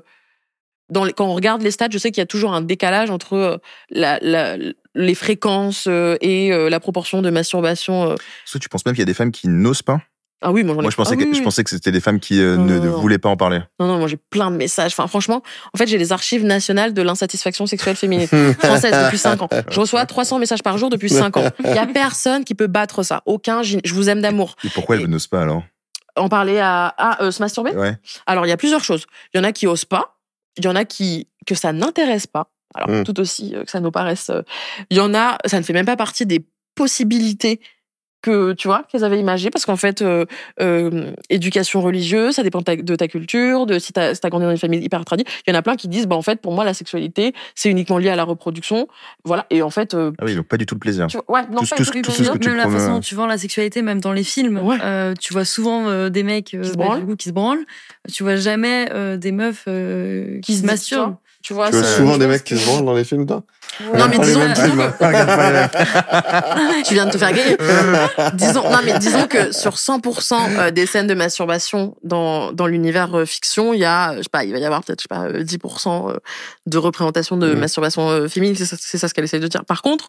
[0.90, 3.10] dans les, quand on regarde les stats, je sais qu'il y a toujours un décalage
[3.10, 3.56] entre euh,
[3.90, 4.56] la, la,
[4.94, 8.10] les fréquences euh, et euh, la proportion de masturbation.
[8.10, 8.14] euh.
[8.14, 10.00] Est-ce que tu penses même qu'il y a des femmes qui n'osent pas?
[10.46, 11.90] Ah oui, moi j'en ai Moi, je pensais, ah oui, que, je pensais que c'était
[11.90, 13.00] des femmes qui euh, Non, ne, non, ne non.
[13.00, 13.60] voulaient pas en parler.
[13.80, 14.92] Non, non, moi j'ai plein de messages.
[14.92, 18.26] Enfin, franchement, en fait, j'ai les archives nationales de l'insatisfaction sexuelle féminine
[18.58, 19.48] française depuis 5 ans.
[19.70, 21.48] Je reçois 300 messages par jour depuis 5 ans.
[21.64, 23.22] Il y a personne qui peut battre ça.
[23.24, 23.62] Aucun.
[23.62, 24.56] Je vous aime d'amour.
[24.64, 25.62] Et pourquoi elles n'osent pas alors?
[26.16, 27.70] En parler à, à euh, se masturber?
[27.72, 27.96] Ouais.
[28.26, 29.06] Alors, il y a plusieurs choses.
[29.32, 30.16] Il y en a qui osent pas.
[30.56, 32.50] Il y en a qui que ça n'intéresse pas.
[32.74, 33.04] Alors, Mm.
[33.04, 34.30] tout aussi euh, que ça nous paraisse.
[34.30, 34.42] euh,
[34.90, 36.44] Il y en a, ça ne fait même pas partie des
[36.74, 37.60] possibilités
[38.24, 40.24] que tu vois qu'elles avaient imagées parce qu'en fait euh,
[40.60, 44.30] euh, éducation religieuse ça dépend de ta, de ta culture de si t'as si t'as
[44.30, 46.22] grandi dans une famille hyper tradie il y en a plein qui disent bah en
[46.22, 48.88] fait pour moi la sexualité c'est uniquement lié à la reproduction
[49.24, 51.06] voilà et en fait euh, Ah oui, donc pas du tout le plaisir.
[51.08, 52.38] tu vois, ouais non Tout- pas tout tout tout le ce que plaisir.
[52.40, 54.76] tu même la promeux, façon dont tu vends la sexualité, même dans les films, Ouais.
[54.82, 57.00] euh, tu vois souvent euh, des mecs euh, Qui se bah, branlent.
[57.00, 57.64] du coup, qui se branlent.
[58.12, 61.16] Tu vois jamais euh, des meufs euh, qui, Qui se se- masturbent.
[61.42, 63.42] Tu vois, Tu vois c'est- souvent des mecs qui se branlent dans les films, toi?
[63.80, 64.40] Non, mais disons,
[66.86, 67.56] tu viens de te faire gagner.
[68.34, 73.14] disons, non, mais disons que sur 100% euh, des scènes de masturbation dans, dans l'univers
[73.18, 75.08] euh, fiction, il y a, je sais pas, il va y avoir peut-être, je sais
[75.08, 76.16] pas, euh, 10% euh,
[76.66, 77.58] de représentation de Mhm.
[77.60, 78.56] masturbation féminine.
[78.56, 79.64] C'est ça, ce qu'elle essaie de dire.
[79.64, 80.08] Par contre,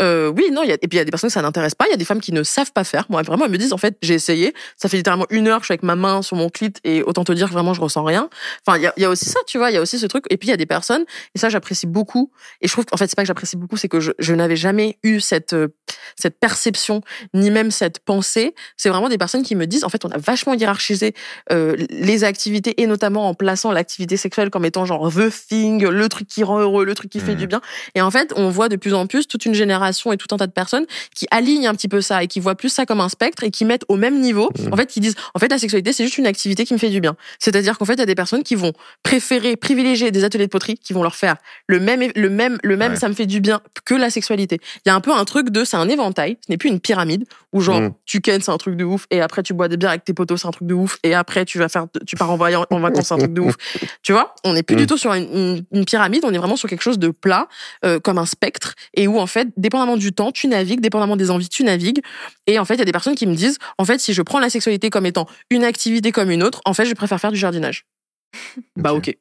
[0.00, 1.42] euh, oui, non, il y a, et puis il y a des personnes que ça
[1.42, 1.86] n'intéresse pas.
[1.86, 3.04] Il y a des femmes qui ne savent pas faire.
[3.08, 4.54] Moi, vraiment, elles me disent, en fait, j'ai essayé.
[4.76, 7.02] Ça fait littéralement une heure que je suis avec ma main sur mon clit et
[7.02, 8.28] autant te dire vraiment, je ressens rien.
[8.66, 10.06] Enfin, il y a, y a aussi ça, tu vois, il y a aussi ce
[10.06, 10.24] truc.
[10.30, 12.30] Et puis, il y a des personnes, et ça, j'apprécie beaucoup.
[12.60, 14.56] Et je trouve qu'en fait, c'est pas que j'apprécie beaucoup, c'est que je, je n'avais
[14.56, 15.68] jamais eu cette, euh,
[16.16, 17.02] cette perception,
[17.34, 18.54] ni même cette pensée.
[18.76, 21.14] C'est vraiment des personnes qui me disent, en fait, on a vachement hiérarchisé
[21.52, 26.08] euh, les activités, et notamment en plaçant l'activité sexuelle comme étant genre the thing, le
[26.08, 27.38] truc qui rend heureux, le truc qui fait Mhm.
[27.38, 27.60] du bien.
[27.94, 30.38] Et en fait, on voit de plus en plus toute une génération et tout un
[30.38, 33.00] tas de personnes qui alignent un petit peu ça et qui voient plus ça comme
[33.00, 34.72] un spectre et qui mettent au même niveau, Mhm.
[34.72, 36.90] en fait, qui disent, en fait, la sexualité, c'est juste une activité qui me fait
[36.90, 37.16] du bien.
[37.38, 38.72] C'est-à-dire qu'en fait, il y a des personnes qui vont
[39.02, 42.75] préférer, privilégier des ateliers de poterie qui vont leur faire le même, le même, le
[42.76, 42.98] même, Ouais.
[42.98, 44.58] ça me fait du bien que la sexualité.
[44.84, 46.80] Il y a un peu un truc de, c'est un éventail, ce n'est plus une
[46.80, 47.94] pyramide où genre, Mm.
[48.04, 50.12] tu kennes, c'est un truc de ouf, et après tu bois des bières avec tes
[50.14, 52.62] potos, c'est un truc de ouf, et après tu vas faire, tu pars en voyage,
[52.70, 53.54] en vacances, c'est un truc de ouf.
[54.02, 54.78] Tu vois, on n'est plus Mm.
[54.80, 57.48] du tout sur une, une- une pyramide, on est vraiment sur quelque chose de plat,
[57.84, 61.30] euh, comme un spectre, et où en fait, dépendamment du temps, tu navigues, dépendamment des
[61.30, 62.02] envies, tu navigues.
[62.46, 64.22] Et en fait, il y a des personnes qui me disent, en fait, si je
[64.22, 67.32] prends la sexualité comme étant une activité comme une autre, en fait, je préfère faire
[67.32, 67.86] du jardinage.
[68.76, 69.16] Bah ok.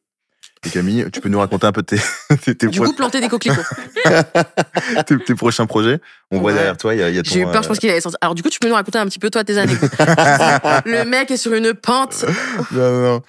[0.70, 1.98] Camille, tu peux nous raconter un peu tes,
[2.44, 3.62] tes, tes Du pro- coup, planter des coquelicots.
[5.06, 6.00] tes- tes prochains projets.
[6.32, 7.24] On voit derrière toi, il y a, y a.
[7.24, 8.18] J'ai eu peur, je euh, pense qu'il allait sortir.
[8.22, 9.76] Alors du coup, tu peux nous raconter un petit peu toi tes années.
[10.86, 12.26] Le mec est sur une pente.
[12.72, 13.22] Non, non, non.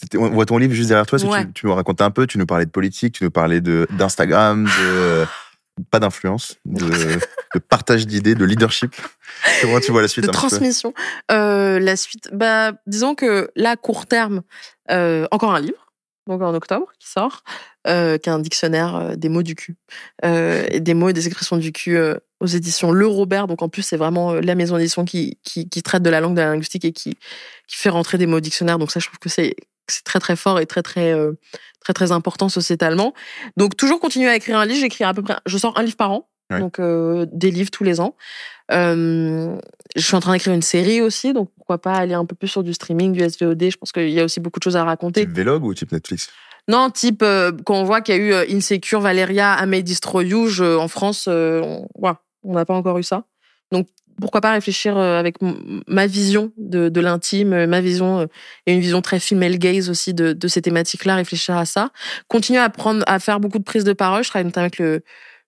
[0.00, 1.18] T'étais- On voit ton livre juste derrière toi.
[1.24, 1.44] Ouais.
[1.46, 4.64] tu, tu nous racontais un peu Tu nous parlais de politique, tu nous parlais d'Instagram,
[4.64, 5.24] de
[5.90, 8.94] pas d'influence, de, de partage d'idées, de leadership.
[9.62, 10.92] Comment tu vois la suite de transmission.
[11.30, 14.42] Euh, la suite, bah, disons que là, court terme,
[14.90, 15.81] euh, encore un livre,
[16.26, 17.42] donc en octobre, qui sort,
[17.86, 19.76] euh, qui est un dictionnaire euh, des mots du cul,
[20.24, 23.46] euh, et des mots et des expressions du cul euh, aux éditions Le Robert.
[23.46, 26.20] Donc en plus, c'est vraiment euh, la maison d'édition qui, qui, qui traite de la
[26.20, 27.16] langue de la linguistique et qui,
[27.66, 28.78] qui fait rentrer des mots au dictionnaire.
[28.78, 29.56] Donc ça, je trouve que c'est
[29.88, 31.32] c'est très très fort et très très euh,
[31.80, 33.14] très très important sociétalement.
[33.56, 34.80] Donc toujours continuer à écrire un livre.
[34.80, 36.28] J'écris à peu près, je sors un livre par an.
[36.50, 36.60] Ouais.
[36.60, 38.14] Donc euh, des livres tous les ans.
[38.70, 39.56] Euh,
[39.96, 42.48] je suis en train d'écrire une série aussi, donc pourquoi pas aller un peu plus
[42.48, 43.70] sur du streaming, du SVOD.
[43.70, 45.22] Je pense qu'il y a aussi beaucoup de choses à raconter.
[45.26, 46.30] Type Vlog ou type Netflix?
[46.68, 49.82] Non, type euh, quand on voit qu'il y a eu euh, Insecure, Valeria, I May
[49.82, 51.80] Destroy You, je- en France, euh,
[52.44, 53.24] on n'a pas encore eu ça.
[53.72, 53.88] Donc
[54.20, 55.36] pourquoi pas réfléchir avec
[55.88, 58.28] ma vision de, de l'intime, ma vision
[58.66, 61.90] et une vision très female gaze aussi de, de ces thématiques-là, réfléchir à ça.
[62.28, 64.22] Continuer à prendre, à faire beaucoup de prises de parole.
[64.22, 65.02] Je travaille notamment avec le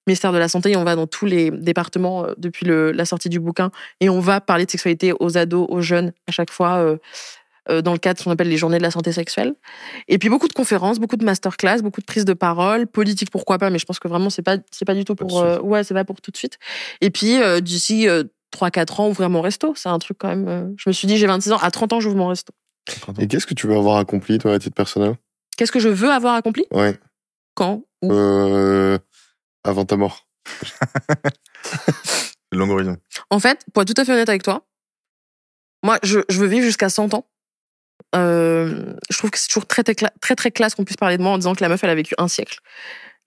[0.06, 3.04] ministère de la Santé et on va dans tous les départements euh, depuis le, la
[3.04, 6.50] sortie du bouquin et on va parler de sexualité aux ados, aux jeunes à chaque
[6.50, 6.76] fois.
[6.76, 6.96] euh,
[7.70, 9.54] euh, dans le cadre de ce qu'on appelle les journées de la santé sexuelle.
[10.06, 13.56] Et puis beaucoup de conférences, beaucoup de masterclass, beaucoup de prises de parole, politique pourquoi
[13.56, 15.82] pas, mais je pense que vraiment c'est pas c'est pas du tout pour euh, ouais
[15.82, 16.58] c'est pas pour tout de suite.
[17.00, 18.22] Et puis euh, d'ici euh,
[18.54, 20.46] 3-4 ans ouvrir mon resto, c'est un truc quand même.
[20.46, 22.52] euh, je me suis dit j'ai 26 ans, à 30 ans j'ouvre mon resto.
[23.18, 25.14] Et qu'est-ce que tu veux avoir accompli, toi, à titre personnel?
[25.56, 26.66] Qu'est-ce que je veux avoir accompli?
[26.70, 26.98] Ouais.
[27.54, 27.82] Quand?
[28.02, 28.12] Où?
[28.12, 28.98] Euh,
[29.64, 30.26] avant ta mort.
[32.52, 32.96] Longue horizon.
[33.30, 34.66] En fait, pour être tout à fait honnête avec toi,
[35.82, 37.26] moi je, je veux vivre jusqu'à 100 ans.
[38.14, 41.16] Euh, je trouve que c'est toujours très très, cla- très, très classe qu'on puisse parler
[41.16, 42.58] de moi en disant que la meuf elle a vécu un siècle.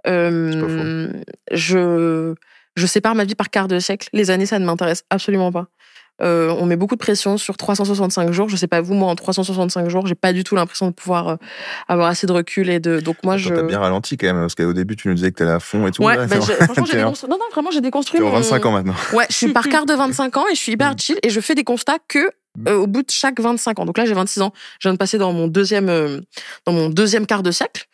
[0.05, 1.11] Euh,
[1.51, 2.35] je
[2.75, 4.07] je sépare ma vie par quart de siècle.
[4.13, 5.67] Les années, ça ne m'intéresse absolument pas.
[6.21, 8.49] Euh, on met beaucoup de pression sur 365 jours.
[8.49, 11.27] Je sais pas vous, moi en 365 jours, j'ai pas du tout l'impression de pouvoir
[11.27, 11.35] euh,
[11.87, 12.99] avoir assez de recul et de.
[12.99, 13.53] Donc moi Attends, je.
[13.55, 15.85] T'as bien ralenti quand même, parce qu'au début, tu nous disais que t'allais à fond
[15.87, 16.03] et tout.
[16.03, 16.97] Ouais, Là, bah, franchement, j'ai.
[17.27, 18.19] Non, non, vraiment, j'ai déconstruit.
[18.19, 18.95] t'es en mon- 25 ans maintenant.
[19.13, 21.39] Ouais, je suis par quart de 25 ans et je suis hyper chill et je
[21.39, 22.29] fais des constats que
[22.67, 23.85] euh, au bout de chaque 25 ans.
[23.85, 24.51] Donc là, j'ai 26 ans.
[24.79, 26.19] Je viens de passer dans mon deuxième, euh,
[26.65, 27.85] dans mon deuxième quart de siècle.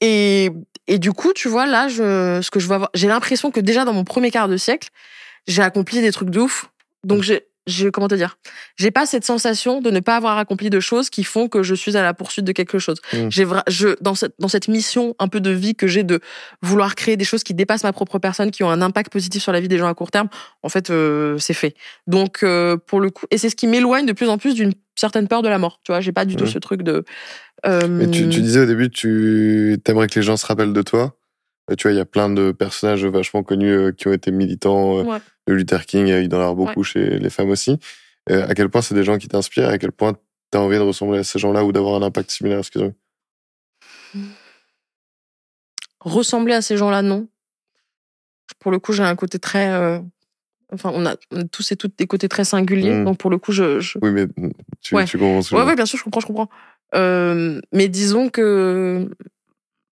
[0.00, 0.50] Et,
[0.88, 3.84] et du coup, tu vois, là, je, ce que je vois, j'ai l'impression que déjà
[3.84, 4.88] dans mon premier quart de siècle,
[5.46, 6.70] j'ai accompli des trucs de ouf.
[7.04, 7.46] Donc j'ai,
[7.92, 8.38] comment te dire,
[8.76, 11.74] j'ai pas cette sensation de ne pas avoir accompli de choses qui font que je
[11.74, 12.98] suis à la poursuite de quelque chose.
[13.12, 13.28] Mm.
[13.30, 16.20] J'ai je, dans cette, dans cette mission un peu de vie que j'ai de
[16.62, 19.52] vouloir créer des choses qui dépassent ma propre personne, qui ont un impact positif sur
[19.52, 20.28] la vie des gens à court terme,
[20.62, 21.74] en fait, euh, c'est fait.
[22.06, 24.72] Donc, euh, pour le coup, et c'est ce qui m'éloigne de plus en plus d'une
[24.96, 25.80] certaine peur de la mort.
[25.84, 26.50] Tu vois, j'ai pas du tout Mhm.
[26.50, 27.04] ce truc de.
[27.66, 30.82] euh, Mais tu, tu disais au début, tu aimerais que les gens se rappellent de
[30.82, 31.14] toi.
[31.70, 34.30] Euh, Tu vois, il y a plein de personnages vachement connus euh, qui ont été
[34.32, 35.18] militants euh, Ouais.
[35.46, 36.10] De Luther King.
[36.10, 37.78] euh, Il en a beaucoup chez les femmes aussi.
[38.30, 40.76] Euh, à quel point c'est des gens qui t'inspirent à quel point tu as envie
[40.76, 42.62] de ressembler à ces gens-là ou d'avoir un impact similaire
[46.00, 47.28] ressembler à ces gens-là, non.
[48.58, 49.72] Pour le coup, j'ai un côté très.
[49.72, 50.00] euh,
[50.72, 51.16] Enfin, on a,
[51.50, 52.94] tous et toutes des côtés très singuliers.
[52.94, 53.04] Mhm.
[53.04, 53.78] Donc, pour le coup, je.
[53.80, 53.98] je...
[54.00, 54.26] Oui, mais
[54.80, 55.04] tu, Ouais.
[55.04, 56.48] tu comprends ce que Ouais, bien sûr, je comprends, je comprends.
[56.94, 59.10] Euh, mais disons que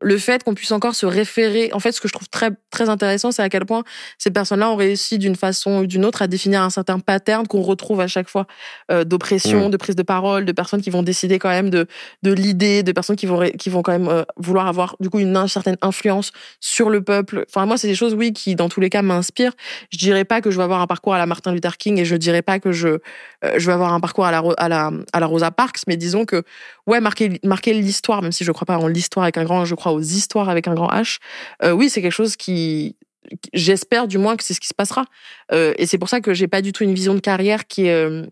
[0.03, 2.89] le fait qu'on puisse encore se référer, en fait, ce que je trouve très très
[2.89, 3.83] intéressant, c'est à quel point
[4.19, 7.61] ces personnes-là ont réussi d'une façon ou d'une autre à définir un certain pattern qu'on
[7.63, 8.47] retrouve à chaque fois
[8.91, 9.71] euh, d'oppression, Mm.
[9.71, 11.87] de prise de parole, de personnes qui vont décider quand même de
[12.23, 15.11] de l'idée, de personnes qui vont ré- qui vont quand même euh, vouloir avoir du
[15.11, 17.45] coup une in- certaine influence sur le peuple.
[17.49, 19.53] Enfin moi, c'est des choses oui qui dans tous les cas m'inspirent.
[19.93, 22.05] Je dirais pas que je vais avoir un parcours à la Martin Luther King et
[22.05, 22.99] je dirais pas que je euh,
[23.59, 26.25] je vais avoir un parcours à la à la à la Rosa Parks, mais disons
[26.25, 26.43] que
[26.87, 29.75] ouais marquer marquer l'histoire, même si je crois pas en l'histoire avec un grand, je
[29.75, 31.19] crois aux histoires avec un grand H.
[31.63, 32.97] Euh, oui, c'est quelque chose qui
[33.53, 35.05] j'espère du moins que c'est ce qui se passera.
[35.53, 37.87] Euh, et c'est pour ça que j'ai pas du tout une vision de carrière qui
[37.87, 38.27] est euh,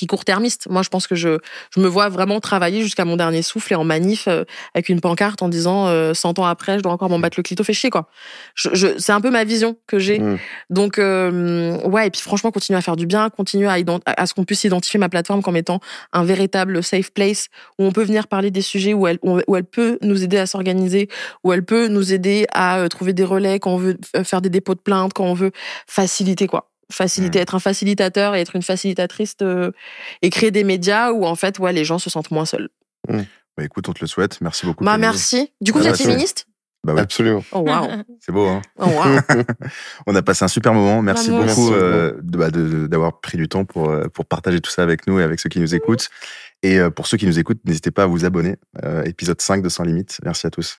[0.00, 0.66] qui court-termiste.
[0.70, 1.38] Moi, je pense que je,
[1.74, 4.44] je me vois vraiment travailler jusqu'à mon dernier souffle et en manif euh,
[4.74, 7.42] avec une pancarte en disant euh, 100 ans après, je dois encore m'en battre le
[7.42, 8.08] clito, fait chier quoi.
[8.54, 10.18] Je, je, c'est un peu ma vision que j'ai.
[10.18, 10.38] Mm.
[10.70, 13.76] Donc euh, ouais, et puis franchement, continuer à faire du bien, continuer à,
[14.06, 15.80] à ce qu'on puisse identifier ma plateforme comme étant
[16.14, 17.48] un véritable safe place
[17.78, 20.46] où on peut venir parler des sujets où elle, où elle peut nous aider à
[20.46, 21.08] s'organiser,
[21.44, 24.48] où elle peut nous aider à euh, trouver des relais quand on veut faire des
[24.48, 25.50] dépôts de plainte, quand on veut
[25.86, 26.69] faciliter quoi.
[26.90, 27.42] Faciliter, Mm.
[27.42, 29.72] être un facilitateur et être une facilitatrice de-
[30.22, 32.68] et créer des médias où en fait ouais les gens se sentent moins seuls.
[33.08, 34.40] Bah, écoute, on te le souhaite.
[34.40, 34.84] Merci beaucoup.
[34.84, 35.52] Bah merci.
[35.60, 36.46] Du coup Ah vous bah, êtes féministe?
[36.82, 37.44] Bah ouais, Absolument.
[37.52, 37.66] Oh
[38.20, 38.46] c'est beau.
[38.46, 38.86] Hein Oh
[40.06, 41.02] on a passé un super moment.
[41.02, 44.70] Merci beaucoup euh, de- bah, de- d'avoir pris du temps pour, euh, pour partager tout
[44.70, 46.08] ça avec nous et avec ceux qui nous écoutent.
[46.62, 48.56] Et euh, pour ceux qui nous écoutent, n'hésitez pas à vous abonner.
[48.84, 50.20] Euh, épisode 5 de Sans Limites.
[50.24, 50.78] Merci à tous.